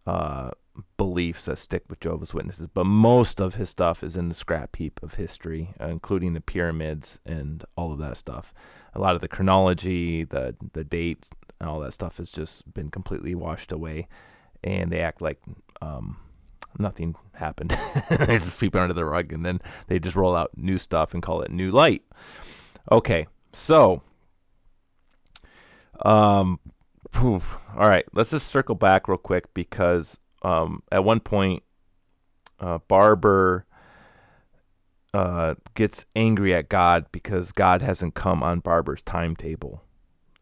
uh, 0.07 0.51
beliefs 0.97 1.45
that 1.45 1.57
stick 1.57 1.83
with 1.89 1.99
Jehovah's 1.99 2.33
Witnesses. 2.33 2.67
But 2.73 2.85
most 2.85 3.39
of 3.39 3.55
his 3.55 3.69
stuff 3.69 4.03
is 4.03 4.17
in 4.17 4.29
the 4.29 4.35
scrap 4.35 4.75
heap 4.75 4.99
of 5.03 5.15
history, 5.15 5.73
uh, 5.79 5.87
including 5.87 6.33
the 6.33 6.41
pyramids 6.41 7.19
and 7.25 7.63
all 7.75 7.91
of 7.91 7.99
that 7.99 8.17
stuff. 8.17 8.53
A 8.95 8.99
lot 8.99 9.15
of 9.15 9.21
the 9.21 9.27
chronology, 9.27 10.23
the 10.23 10.55
the 10.73 10.83
dates, 10.83 11.31
and 11.59 11.69
all 11.69 11.79
that 11.79 11.93
stuff 11.93 12.17
has 12.17 12.29
just 12.29 12.71
been 12.73 12.89
completely 12.89 13.33
washed 13.33 13.71
away 13.71 14.07
and 14.63 14.91
they 14.91 15.01
act 15.01 15.21
like 15.21 15.41
um, 15.81 16.17
nothing 16.79 17.15
happened. 17.33 17.71
they 18.09 18.37
just 18.37 18.57
sweep 18.57 18.75
it 18.75 18.81
under 18.81 18.93
the 18.93 19.05
rug, 19.05 19.33
and 19.33 19.45
then 19.45 19.59
they 19.87 19.99
just 19.99 20.15
roll 20.15 20.35
out 20.35 20.51
new 20.57 20.77
stuff 20.77 21.13
and 21.13 21.21
call 21.21 21.41
it 21.41 21.51
new 21.51 21.71
light. 21.71 22.03
Okay, 22.91 23.27
so 23.53 24.01
um, 26.03 26.59
all 27.15 27.41
right, 27.75 28.05
let's 28.13 28.31
just 28.31 28.47
circle 28.47 28.75
back 28.75 29.07
real 29.07 29.17
quick 29.17 29.53
because 29.53 30.17
um, 30.41 30.83
at 30.91 31.03
one 31.03 31.19
point, 31.19 31.63
uh, 32.59 32.79
Barbour 32.87 33.65
uh, 35.13 35.55
gets 35.75 36.05
angry 36.15 36.53
at 36.53 36.69
God 36.69 37.05
because 37.11 37.51
God 37.51 37.81
hasn't 37.81 38.15
come 38.15 38.43
on 38.43 38.59
Barbour's 38.59 39.01
timetable. 39.01 39.83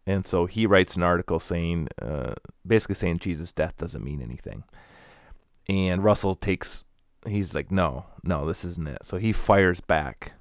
And 0.07 0.25
so 0.25 0.45
he 0.45 0.65
writes 0.65 0.95
an 0.95 1.03
article 1.03 1.39
saying, 1.39 1.89
uh, 2.01 2.33
basically 2.65 2.95
saying 2.95 3.19
Jesus' 3.19 3.51
death 3.51 3.77
doesn't 3.77 4.03
mean 4.03 4.21
anything. 4.21 4.63
And 5.69 6.03
Russell 6.03 6.35
takes, 6.35 6.83
he's 7.27 7.53
like, 7.53 7.71
no, 7.71 8.05
no, 8.23 8.47
this 8.47 8.65
isn't 8.65 8.87
it. 8.87 8.99
So 9.03 9.17
he 9.17 9.31
fires 9.31 9.79
back 9.79 10.33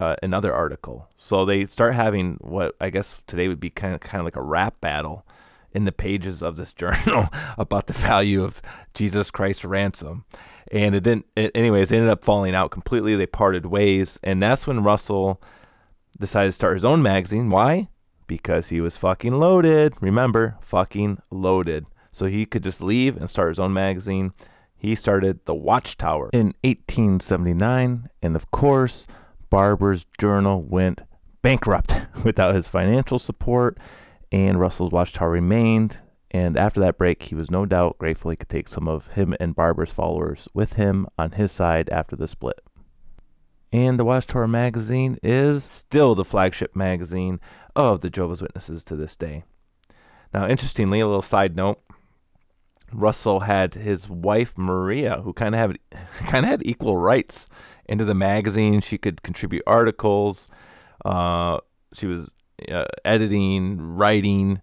uh, 0.00 0.16
another 0.22 0.52
article. 0.52 1.08
So 1.18 1.44
they 1.44 1.66
start 1.66 1.94
having 1.94 2.38
what 2.40 2.74
I 2.80 2.90
guess 2.90 3.16
today 3.26 3.48
would 3.48 3.60
be 3.60 3.70
kind 3.70 3.94
of 3.94 4.00
kind 4.00 4.20
of 4.20 4.24
like 4.24 4.36
a 4.36 4.42
rap 4.42 4.80
battle 4.80 5.24
in 5.72 5.84
the 5.84 5.92
pages 5.92 6.42
of 6.42 6.56
this 6.56 6.72
journal 6.74 7.28
about 7.58 7.86
the 7.86 7.92
value 7.92 8.44
of 8.44 8.62
Jesus 8.94 9.30
Christ's 9.30 9.64
ransom. 9.64 10.24
And 10.72 10.94
it 10.94 11.02
didn't. 11.02 11.26
It, 11.36 11.52
anyways, 11.54 11.92
ended 11.92 12.10
up 12.10 12.24
falling 12.24 12.54
out 12.54 12.70
completely. 12.70 13.14
They 13.16 13.26
parted 13.26 13.66
ways, 13.66 14.18
and 14.22 14.42
that's 14.42 14.66
when 14.66 14.82
Russell 14.82 15.40
decided 16.18 16.48
to 16.48 16.52
start 16.52 16.74
his 16.74 16.84
own 16.84 17.02
magazine. 17.02 17.50
Why? 17.50 17.88
because 18.26 18.68
he 18.68 18.80
was 18.80 18.96
fucking 18.96 19.32
loaded. 19.32 19.94
Remember, 20.00 20.56
fucking 20.60 21.18
loaded. 21.30 21.86
So 22.12 22.26
he 22.26 22.46
could 22.46 22.62
just 22.62 22.80
leave 22.82 23.16
and 23.16 23.28
start 23.28 23.50
his 23.50 23.58
own 23.58 23.72
magazine. 23.72 24.32
He 24.76 24.94
started 24.94 25.44
the 25.44 25.54
Watchtower 25.54 26.30
in 26.32 26.54
1879, 26.62 28.08
and 28.22 28.36
of 28.36 28.50
course, 28.50 29.06
Barbour's 29.54 30.04
Journal 30.18 30.62
went 30.62 31.02
bankrupt 31.40 31.94
without 32.24 32.56
his 32.56 32.66
financial 32.66 33.20
support, 33.20 33.78
and 34.32 34.58
Russell's 34.58 34.90
Watchtower 34.90 35.30
remained. 35.30 35.98
And 36.32 36.56
after 36.56 36.80
that 36.80 36.98
break, 36.98 37.22
he 37.22 37.36
was 37.36 37.52
no 37.52 37.64
doubt 37.64 37.98
grateful 37.98 38.32
he 38.32 38.36
could 38.36 38.48
take 38.48 38.66
some 38.66 38.88
of 38.88 39.06
him 39.12 39.32
and 39.38 39.54
Barbour's 39.54 39.92
followers 39.92 40.48
with 40.54 40.72
him 40.72 41.06
on 41.16 41.30
his 41.30 41.52
side 41.52 41.88
after 41.90 42.16
the 42.16 42.26
split. 42.26 42.58
And 43.70 43.96
the 43.96 44.04
Watchtower 44.04 44.48
magazine 44.48 45.18
is 45.22 45.62
still 45.62 46.16
the 46.16 46.24
flagship 46.24 46.74
magazine 46.74 47.38
of 47.76 48.00
the 48.00 48.10
Jehovah's 48.10 48.42
Witnesses 48.42 48.82
to 48.82 48.96
this 48.96 49.14
day. 49.14 49.44
Now, 50.32 50.48
interestingly, 50.48 50.98
a 50.98 51.06
little 51.06 51.22
side 51.22 51.54
note: 51.54 51.80
Russell 52.92 53.38
had 53.38 53.74
his 53.74 54.08
wife 54.08 54.52
Maria, 54.56 55.20
who 55.22 55.32
kind 55.32 55.54
of 55.54 55.60
had 55.60 55.78
kind 56.26 56.44
of 56.44 56.50
had 56.50 56.66
equal 56.66 56.98
rights 56.98 57.46
into 57.86 58.04
the 58.04 58.14
magazine. 58.14 58.80
She 58.80 58.98
could 58.98 59.22
contribute 59.22 59.62
articles. 59.66 60.48
Uh, 61.04 61.58
she 61.92 62.06
was 62.06 62.30
uh, 62.70 62.84
editing, 63.04 63.80
writing, 63.80 64.60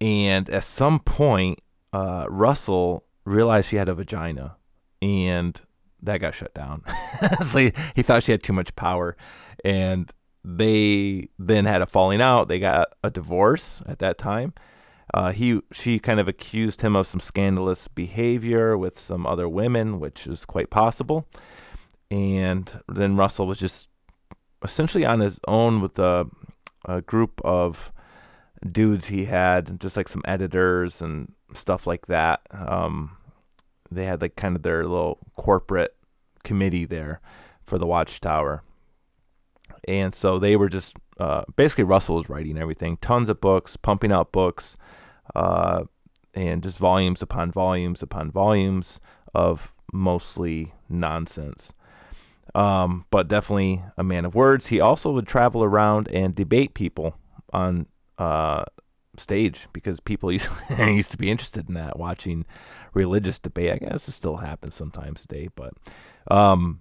and 0.00 0.48
at 0.50 0.64
some 0.64 1.00
point, 1.00 1.60
uh, 1.92 2.26
Russell 2.28 3.04
realized 3.24 3.68
she 3.68 3.76
had 3.76 3.88
a 3.88 3.94
vagina, 3.94 4.56
and 5.02 5.60
that 6.02 6.18
got 6.18 6.34
shut 6.34 6.54
down. 6.54 6.82
so 7.44 7.58
he, 7.58 7.72
he 7.94 8.02
thought 8.02 8.22
she 8.22 8.32
had 8.32 8.42
too 8.42 8.52
much 8.52 8.74
power, 8.76 9.16
and 9.64 10.12
they 10.44 11.28
then 11.38 11.64
had 11.64 11.82
a 11.82 11.86
falling 11.86 12.20
out. 12.20 12.48
They 12.48 12.58
got 12.58 12.88
a 13.02 13.10
divorce 13.10 13.82
at 13.86 13.98
that 13.98 14.18
time. 14.18 14.54
Uh, 15.14 15.32
he 15.32 15.60
she 15.72 15.98
kind 15.98 16.20
of 16.20 16.28
accused 16.28 16.82
him 16.82 16.96
of 16.96 17.06
some 17.06 17.20
scandalous 17.20 17.88
behavior 17.88 18.76
with 18.76 18.98
some 18.98 19.26
other 19.26 19.48
women, 19.48 19.98
which 20.00 20.26
is 20.26 20.44
quite 20.44 20.68
possible. 20.70 21.28
And 22.10 22.70
then 22.88 23.16
Russell 23.16 23.46
was 23.46 23.58
just 23.58 23.88
essentially 24.62 25.04
on 25.04 25.20
his 25.20 25.38
own 25.46 25.80
with 25.80 25.98
a, 25.98 26.26
a 26.84 27.02
group 27.02 27.40
of 27.44 27.92
dudes 28.70 29.06
he 29.06 29.24
had, 29.24 29.80
just 29.80 29.96
like 29.96 30.08
some 30.08 30.22
editors 30.24 31.02
and 31.02 31.32
stuff 31.54 31.86
like 31.86 32.06
that. 32.06 32.40
Um, 32.52 33.16
they 33.90 34.04
had 34.04 34.20
like 34.20 34.36
kind 34.36 34.56
of 34.56 34.62
their 34.62 34.84
little 34.84 35.18
corporate 35.36 35.94
committee 36.44 36.84
there 36.84 37.20
for 37.64 37.78
the 37.78 37.86
Watchtower. 37.86 38.62
And 39.88 40.14
so 40.14 40.38
they 40.38 40.56
were 40.56 40.68
just 40.68 40.96
uh, 41.18 41.42
basically 41.56 41.84
Russell 41.84 42.16
was 42.16 42.28
writing 42.28 42.58
everything, 42.58 42.98
tons 42.98 43.28
of 43.28 43.40
books, 43.40 43.76
pumping 43.76 44.12
out 44.12 44.32
books, 44.32 44.76
uh, 45.34 45.84
and 46.34 46.62
just 46.62 46.78
volumes 46.78 47.22
upon 47.22 47.50
volumes 47.50 48.02
upon 48.02 48.30
volumes 48.30 49.00
of 49.34 49.72
mostly 49.92 50.72
nonsense. 50.88 51.72
Um, 52.56 53.04
but 53.10 53.28
definitely 53.28 53.82
a 53.98 54.02
man 54.02 54.24
of 54.24 54.34
words. 54.34 54.68
He 54.68 54.80
also 54.80 55.12
would 55.12 55.26
travel 55.26 55.62
around 55.62 56.08
and 56.08 56.34
debate 56.34 56.72
people 56.72 57.14
on 57.52 57.84
uh, 58.16 58.64
stage 59.18 59.68
because 59.74 60.00
people 60.00 60.32
used, 60.32 60.48
used 60.78 61.10
to 61.10 61.18
be 61.18 61.30
interested 61.30 61.68
in 61.68 61.74
that, 61.74 61.98
watching 61.98 62.46
religious 62.94 63.38
debate. 63.38 63.72
I 63.72 63.76
guess 63.76 64.08
it 64.08 64.12
still 64.12 64.38
happens 64.38 64.72
sometimes 64.72 65.20
today, 65.20 65.50
but 65.54 65.74
um, 66.30 66.80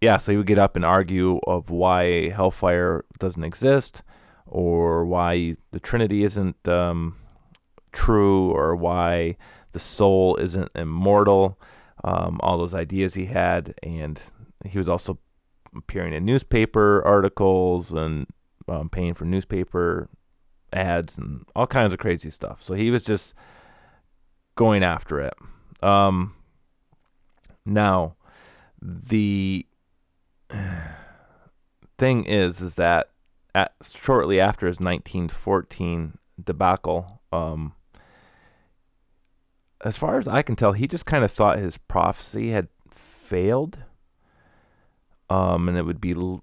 yeah, 0.00 0.18
so 0.18 0.30
he 0.30 0.38
would 0.38 0.46
get 0.46 0.60
up 0.60 0.76
and 0.76 0.84
argue 0.84 1.40
of 1.48 1.68
why 1.68 2.28
hellfire 2.28 3.04
doesn't 3.18 3.42
exist, 3.42 4.02
or 4.46 5.04
why 5.04 5.56
the 5.72 5.80
Trinity 5.80 6.22
isn't 6.22 6.68
um, 6.68 7.16
true, 7.90 8.52
or 8.52 8.76
why 8.76 9.36
the 9.72 9.80
soul 9.80 10.36
isn't 10.36 10.70
immortal. 10.76 11.58
Um, 12.04 12.38
all 12.40 12.56
those 12.56 12.74
ideas 12.74 13.14
he 13.14 13.26
had, 13.26 13.74
and 13.82 14.20
he 14.68 14.78
was 14.78 14.88
also 14.88 15.18
appearing 15.76 16.12
in 16.12 16.24
newspaper 16.24 17.02
articles 17.04 17.92
and 17.92 18.26
um, 18.68 18.88
paying 18.88 19.14
for 19.14 19.24
newspaper 19.24 20.08
ads 20.72 21.18
and 21.18 21.44
all 21.54 21.66
kinds 21.66 21.92
of 21.92 21.98
crazy 21.98 22.30
stuff. 22.30 22.62
So 22.62 22.74
he 22.74 22.90
was 22.90 23.02
just 23.02 23.34
going 24.54 24.82
after 24.82 25.20
it. 25.20 25.34
Um, 25.82 26.34
now, 27.64 28.16
the 28.82 29.66
thing 31.98 32.24
is, 32.24 32.60
is 32.60 32.74
that 32.76 33.10
at, 33.54 33.72
shortly 33.82 34.40
after 34.40 34.66
his 34.66 34.80
1914 34.80 36.18
debacle, 36.42 37.20
um, 37.32 37.74
as 39.84 39.96
far 39.96 40.18
as 40.18 40.26
I 40.26 40.42
can 40.42 40.56
tell, 40.56 40.72
he 40.72 40.86
just 40.86 41.06
kind 41.06 41.24
of 41.24 41.30
thought 41.30 41.58
his 41.58 41.76
prophecy 41.76 42.50
had 42.50 42.68
failed. 42.90 43.78
Um, 45.30 45.68
and 45.68 45.76
it 45.76 45.82
would 45.82 46.00
be, 46.00 46.12
boy, 46.14 46.40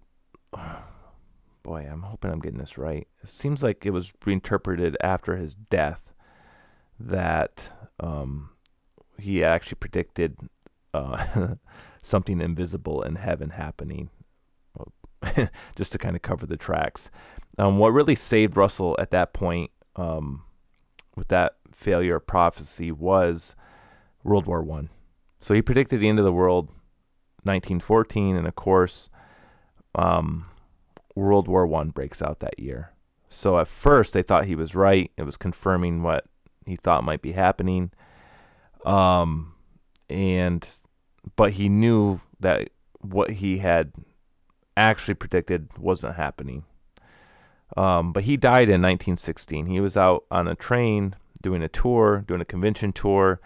I'm 1.91 2.03
hoping 2.03 2.31
I'm 2.31 2.39
getting 2.39 2.59
this 2.59 2.77
right. 2.77 3.07
It 3.23 3.29
seems 3.29 3.63
like 3.63 3.85
it 3.85 3.91
was 3.91 4.13
reinterpreted 4.25 4.97
after 5.01 5.35
his 5.35 5.55
death 5.55 6.01
that 6.99 7.61
um, 7.99 8.49
he 9.19 9.43
actually 9.43 9.77
predicted 9.79 10.37
uh, 10.93 11.55
something 12.01 12.41
invisible 12.41 13.01
in 13.01 13.15
heaven 13.15 13.49
happening, 13.49 14.09
just 15.75 15.91
to 15.91 15.97
kind 15.97 16.15
of 16.15 16.21
cover 16.21 16.45
the 16.45 16.57
tracks. 16.57 17.09
Um, 17.57 17.77
what 17.77 17.93
really 17.93 18.15
saved 18.15 18.57
Russell 18.57 18.95
at 18.99 19.11
that 19.11 19.33
point, 19.33 19.71
um, 19.95 20.43
with 21.15 21.29
that 21.29 21.55
failure 21.73 22.17
of 22.17 22.27
prophecy, 22.27 22.91
was 22.91 23.55
World 24.23 24.45
War 24.45 24.61
One. 24.61 24.89
So 25.39 25.53
he 25.53 25.61
predicted 25.61 25.99
the 25.99 26.09
end 26.09 26.19
of 26.19 26.25
the 26.25 26.33
world, 26.33 26.69
1914, 27.45 28.35
and 28.35 28.47
of 28.47 28.55
course, 28.55 29.09
um, 29.95 30.45
World 31.15 31.47
War 31.47 31.65
One 31.65 31.89
breaks 31.89 32.21
out 32.21 32.39
that 32.39 32.59
year. 32.59 32.91
So 33.29 33.59
at 33.59 33.67
first 33.67 34.13
they 34.13 34.23
thought 34.23 34.45
he 34.45 34.55
was 34.55 34.75
right; 34.75 35.11
it 35.17 35.23
was 35.23 35.37
confirming 35.37 36.03
what 36.03 36.25
he 36.65 36.75
thought 36.75 37.03
might 37.03 37.21
be 37.21 37.31
happening. 37.31 37.91
Um, 38.85 39.53
and 40.09 40.67
but 41.35 41.53
he 41.53 41.69
knew 41.69 42.19
that 42.39 42.69
what 42.99 43.29
he 43.31 43.59
had 43.59 43.93
actually 44.77 45.13
predicted 45.13 45.69
wasn't 45.77 46.15
happening. 46.15 46.63
Um, 47.77 48.13
but 48.13 48.23
he 48.23 48.37
died 48.37 48.69
in 48.69 48.81
1916. 48.81 49.65
He 49.65 49.79
was 49.79 49.97
out 49.97 50.25
on 50.29 50.47
a 50.47 50.55
train 50.55 51.15
doing 51.41 51.61
a 51.61 51.67
tour, 51.67 52.23
doing 52.27 52.41
a 52.41 52.45
convention 52.45 52.93
tour, 52.93 53.39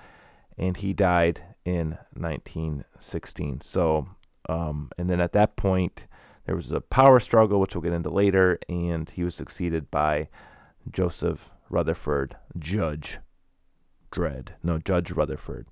and 0.58 0.78
he 0.78 0.94
died 0.94 1.42
in 1.70 1.98
1916. 2.14 3.62
So, 3.62 4.08
um, 4.50 4.92
and 4.98 5.10
then 5.10 5.22
at 5.22 5.34
that 5.34 5.56
point, 5.56 6.04
there 6.46 6.56
was 6.56 6.72
a 6.72 6.82
power 6.82 7.20
struggle, 7.20 7.60
which 7.60 7.76
we'll 7.76 7.84
get 7.84 7.94
into 7.94 8.10
later, 8.10 8.60
and 8.68 9.10
he 9.10 9.24
was 9.24 9.36
succeeded 9.36 9.90
by 9.92 10.28
Joseph 10.92 11.50
Rutherford, 11.70 12.36
Judge 12.58 13.20
Dredd. 14.12 14.50
No, 14.64 14.80
Judge 14.80 15.12
Rutherford 15.12 15.68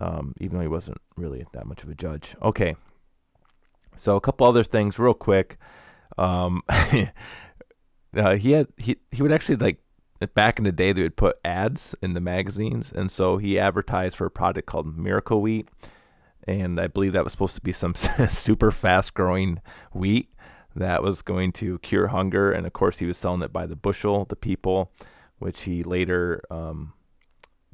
um, 0.00 0.34
even 0.40 0.56
though 0.56 0.62
he 0.62 0.68
wasn't 0.68 1.00
really 1.16 1.46
that 1.52 1.66
much 1.66 1.82
of 1.82 1.88
a 1.88 1.94
judge. 1.94 2.34
Okay, 2.42 2.74
so 3.96 4.16
a 4.16 4.20
couple 4.20 4.46
other 4.46 4.64
things, 4.64 4.98
real 4.98 5.14
quick. 5.14 5.58
Um, 6.18 6.62
uh, 6.68 8.36
he 8.36 8.52
had 8.52 8.68
he 8.76 8.96
he 9.10 9.22
would 9.22 9.32
actually 9.32 9.56
like 9.56 9.81
back 10.26 10.58
in 10.58 10.64
the 10.64 10.72
day 10.72 10.92
they 10.92 11.02
would 11.02 11.16
put 11.16 11.38
ads 11.44 11.94
in 12.02 12.14
the 12.14 12.20
magazines, 12.20 12.92
and 12.94 13.10
so 13.10 13.36
he 13.36 13.58
advertised 13.58 14.16
for 14.16 14.26
a 14.26 14.30
product 14.30 14.66
called 14.66 14.96
Miracle 14.96 15.40
Wheat, 15.40 15.68
and 16.46 16.80
I 16.80 16.86
believe 16.86 17.12
that 17.12 17.24
was 17.24 17.32
supposed 17.32 17.54
to 17.54 17.60
be 17.60 17.72
some 17.72 17.94
super 18.28 18.70
fast 18.70 19.14
growing 19.14 19.60
wheat 19.92 20.28
that 20.74 21.02
was 21.02 21.22
going 21.22 21.52
to 21.52 21.78
cure 21.80 22.08
hunger, 22.08 22.52
and 22.52 22.66
of 22.66 22.72
course 22.72 22.98
he 22.98 23.06
was 23.06 23.18
selling 23.18 23.42
it 23.42 23.52
by 23.52 23.66
the 23.66 23.76
bushel 23.76 24.24
to 24.26 24.36
people, 24.36 24.90
which 25.38 25.62
he 25.62 25.82
later 25.82 26.42
um, 26.50 26.92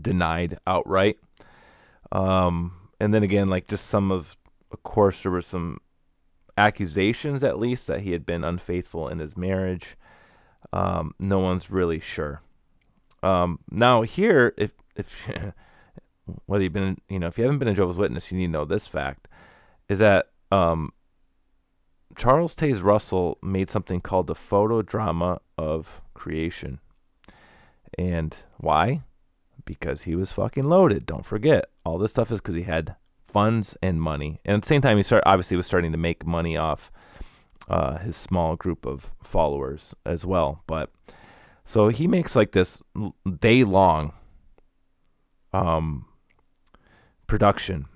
denied 0.01 0.59
outright. 0.67 1.19
Um, 2.13 2.73
and 3.01 3.13
then 3.13 3.23
again, 3.23 3.49
like 3.49 3.69
just 3.69 3.87
some 3.87 4.11
of, 4.11 4.37
of 4.73 4.83
course, 4.83 5.23
there 5.23 5.33
were 5.33 5.43
some 5.43 5.79
accusations 6.57 7.45
at 7.45 7.59
least 7.59 7.87
that 7.87 8.01
he 8.01 8.13
had 8.13 8.27
been 8.27 8.45
unfaithful 8.45 9.09
in 9.09 9.19
his 9.19 9.37
marriage. 9.37 9.97
Um, 10.73 11.15
no 11.19 11.39
one's 11.39 11.71
really 11.71 12.01
sure. 12.01 12.43
Um, 13.23 13.59
now 13.71 14.03
here, 14.03 14.55
if 14.57 14.73
if 14.97 15.29
whether 16.47 16.65
you've 16.65 16.73
been, 16.73 16.99
you 17.09 17.19
know, 17.19 17.27
if 17.27 17.39
you 17.39 17.45
haven't 17.45 17.59
been 17.59 17.69
a 17.69 17.75
Jehovah's 17.75 17.97
Witness, 17.97 18.31
you 18.31 18.39
need 18.39 18.47
to 18.47 18.53
know 18.53 18.65
this 18.65 18.87
fact: 18.87 19.29
is 19.89 19.99
that 19.99 20.31
um, 20.53 20.93
Charles 22.17 22.55
Taze 22.55 22.83
Russell 22.83 23.39
made 23.43 23.71
something 23.71 24.01
called 24.01 24.27
the 24.27 24.35
photo 24.35 24.83
drama 24.83 25.41
of 25.57 26.01
creation. 26.15 26.81
And 27.97 28.37
why? 28.59 29.03
because 29.69 30.03
he 30.05 30.17
was 30.17 30.33
fucking 30.33 30.65
loaded. 30.65 31.05
Don't 31.05 31.27
forget, 31.27 31.67
all 31.85 31.99
this 31.99 32.11
stuff 32.13 32.33
is 32.33 32.41
because 32.41 32.55
he 32.55 32.63
had 32.63 32.97
funds 33.23 33.77
and 33.83 34.01
money, 34.01 34.41
and 34.47 34.55
at 34.55 34.63
the 34.63 34.67
same 34.67 34.81
time, 34.81 34.97
he 34.97 35.03
start 35.03 35.23
obviously 35.27 35.59
was 35.59 35.67
starting 35.67 35.93
to 35.93 35.99
make 35.99 36.27
money 36.27 36.57
off 36.57 36.91
uh, 37.69 37.99
his 37.99 38.17
small 38.17 38.57
group 38.57 38.87
of 38.87 39.11
followers 39.23 39.95
as 40.05 40.25
well. 40.25 40.63
But 40.67 40.91
so 41.65 41.89
he 41.89 42.07
makes 42.07 42.35
like 42.35 42.53
this 42.53 42.83
day 43.39 43.65
long 43.65 44.13
um, 45.53 46.07
production, 47.27 47.87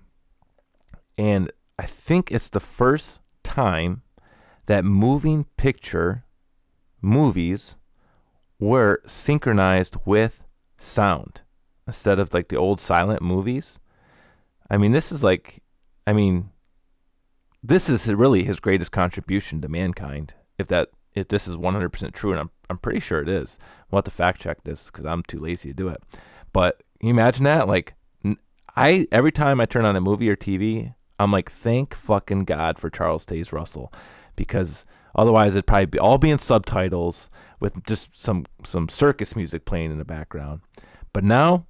and 1.19 1.51
I 1.79 1.87
think 1.87 2.31
it's 2.31 2.51
the 2.51 2.61
first 2.61 3.21
time 3.43 4.03
that 4.67 4.85
moving 4.85 5.45
picture 5.57 6.25
movies 7.01 7.77
were 8.61 9.03
synchronized 9.07 9.97
with 10.05 10.45
sound 10.79 11.41
instead 11.87 12.19
of 12.21 12.33
like 12.33 12.49
the 12.49 12.57
old 12.57 12.79
silent 12.79 13.21
movies. 13.23 13.79
I 14.71 14.77
mean, 14.77 14.93
this 14.93 15.11
is 15.11 15.25
like, 15.25 15.63
I 16.07 16.13
mean, 16.13 16.52
this 17.63 17.89
is 17.89 18.07
really 18.13 18.45
his 18.45 18.61
greatest 18.61 18.93
contribution 18.93 19.61
to 19.61 19.69
mankind. 19.69 20.35
If 20.59 20.67
that, 20.69 20.89
if 21.15 21.29
this 21.29 21.47
is 21.47 21.57
100% 21.57 22.13
true, 22.13 22.33
and 22.33 22.41
I'm, 22.41 22.51
I'm 22.69 22.79
pretty 22.79 23.01
sure 23.01 23.21
it 23.21 23.29
is. 23.29 23.59
We'll 23.91 23.99
have 23.99 24.05
to 24.05 24.11
fact 24.11 24.41
check 24.41 24.65
this 24.65 24.87
because 24.87 25.05
I'm 25.05 25.23
too 25.23 25.39
lazy 25.39 25.69
to 25.69 25.75
do 25.75 25.89
it. 25.89 26.03
But 26.53 26.83
you 27.01 27.11
imagine 27.11 27.45
that? 27.45 27.69
Like, 27.69 27.95
I 28.77 29.07
every 29.13 29.33
time 29.33 29.61
I 29.61 29.67
turn 29.67 29.85
on 29.85 29.97
a 29.97 30.01
movie 30.01 30.31
or 30.31 30.37
TV, 30.37 30.95
I'm 31.19 31.31
like, 31.31 31.51
thank 31.51 31.95
fucking 31.95 32.45
God 32.45 32.79
for 32.79 32.91
Charles 32.91 33.27
Taze 33.27 33.53
Russell, 33.53 33.93
because 34.35 34.85
otherwise 35.15 35.55
it'd 35.55 35.67
probably 35.67 35.87
be 35.87 35.99
all 35.99 36.19
be 36.19 36.31
in 36.31 36.39
subtitles 36.39 37.29
with 37.61 37.85
just 37.85 38.19
some 38.19 38.47
some 38.65 38.89
circus 38.89 39.37
music 39.37 39.65
playing 39.65 39.93
in 39.93 39.99
the 39.99 40.05
background. 40.05 40.63
But 41.13 41.25
now, 41.25 41.67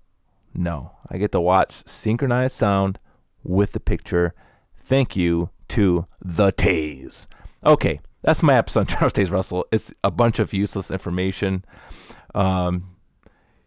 no, 0.55 0.93
I 1.11 1.19
get 1.19 1.33
to 1.33 1.41
watch 1.41 1.83
synchronized 1.87 2.55
sound 2.55 2.99
with 3.43 3.73
the 3.73 3.81
picture. 3.81 4.35
Thank 4.77 5.17
you 5.17 5.51
to 5.73 6.07
the 6.23 6.53
Taze. 6.53 7.27
Okay, 7.65 8.01
that's 8.21 8.43
my 8.43 8.55
episode 8.55 8.81
on 8.81 8.87
Charles 8.89 9.15
Taze 9.15 9.31
Russell. 9.31 9.67
It's 9.73 9.93
a 10.05 10.11
bunch 10.11 10.39
of 10.39 10.53
useless 10.53 10.91
information. 10.91 11.65
Um, 12.35 12.97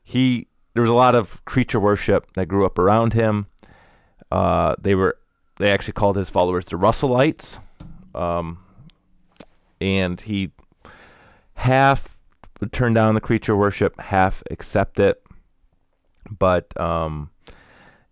he 0.04 0.48
there 0.74 0.84
was 0.84 0.91
a 0.91 0.96
lot 0.96 1.15
of 1.15 1.44
creature 1.46 1.80
worship 1.80 2.32
that 2.36 2.48
grew 2.48 2.65
up 2.65 2.78
around 2.78 3.13
him. 3.13 3.48
Uh, 4.32 4.76
they 4.80 4.94
were 4.94 5.18
they 5.58 5.72
actually 5.72 5.94
called 5.94 6.15
his 6.15 6.30
followers 6.30 6.65
the 6.65 6.76
Russellites, 6.76 7.60
um, 8.13 8.60
and 9.82 10.22
he 10.22 10.52
half 11.56 12.15
turned 12.72 12.96
down 12.96 13.15
the 13.15 13.22
creature 13.22 13.56
worship, 13.56 14.00
half 14.00 14.44
accept 14.52 15.00
it. 15.00 15.24
But 16.30 16.80
um, 16.80 17.32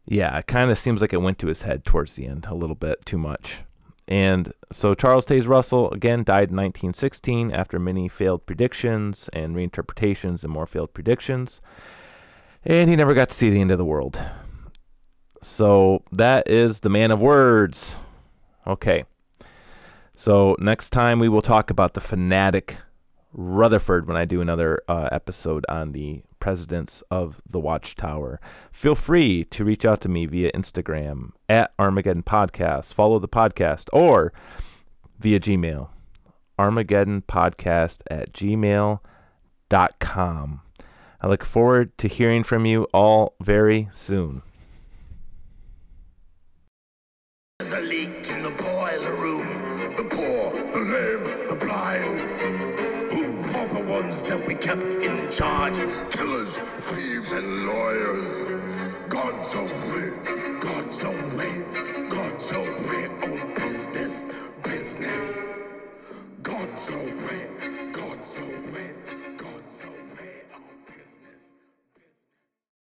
yeah, 0.06 0.36
it 0.40 0.48
kind 0.48 0.72
of 0.72 0.80
seems 0.80 1.00
like 1.00 1.14
it 1.14 1.22
went 1.22 1.38
to 1.40 1.48
his 1.48 1.62
head 1.62 1.86
towards 1.86 2.16
the 2.16 2.26
end 2.26 2.48
a 2.50 2.56
little 2.56 2.76
bit 2.76 3.06
too 3.06 3.20
much. 3.20 3.62
And 4.08 4.52
so 4.72 4.94
Charles 4.94 5.26
Taze 5.26 5.48
Russell 5.48 5.92
again 5.92 6.24
died 6.24 6.50
in 6.50 6.58
1916 6.58 7.52
after 7.52 7.80
many 7.80 8.10
failed 8.10 8.46
predictions 8.46 9.30
and 9.32 9.56
reinterpretations 9.56 10.44
and 10.44 10.52
more 10.52 10.68
failed 10.68 10.94
predictions. 10.94 11.62
And 12.66 12.90
he 12.90 12.96
never 12.96 13.14
got 13.14 13.30
to 13.30 13.36
see 13.36 13.50
the 13.50 13.62
end 13.62 13.72
of 13.72 13.78
the 13.78 13.86
world. 13.86 14.20
So 15.42 16.04
that 16.12 16.50
is 16.50 16.82
the 16.82 16.90
man 16.90 17.12
of 17.12 17.22
words. 17.22 17.96
Okay. 18.66 19.06
So 20.16 20.56
next 20.60 20.90
time 20.90 21.20
we 21.20 21.30
will 21.30 21.42
talk 21.42 21.70
about 21.70 21.94
the 21.94 22.02
fanatic 22.02 22.78
Rutherford 23.34 24.08
when 24.08 24.16
I 24.16 24.26
do 24.26 24.42
another 24.42 24.82
uh, 24.88 25.10
episode 25.12 25.66
on 25.68 25.92
the 25.92 26.24
presidents 26.40 27.04
of 27.10 27.42
the 27.50 27.60
Watchtower. 27.60 28.40
Feel 28.72 28.96
free 28.96 29.44
to 29.46 29.66
reach 29.66 29.86
out 29.86 30.02
to 30.02 30.10
me 30.10 30.26
via 30.26 30.52
Instagram 30.52 31.32
at 31.50 31.74
Armageddon 31.80 32.24
Podcast. 32.24 32.94
Follow 32.94 33.20
the 33.20 33.28
podcast 33.28 33.90
or 33.92 34.32
via 35.20 35.40
Gmail. 35.40 35.90
Armageddon 36.60 37.24
Podcast 37.24 38.02
at 38.12 38.32
gmail.com. 38.34 39.02
I 41.22 41.28
look 41.28 41.44
forward 41.46 41.98
to 41.98 42.08
hearing 42.08 42.44
from 42.44 42.66
you 42.66 42.84
all 42.94 43.36
very 43.42 43.90
soon. 43.94 44.44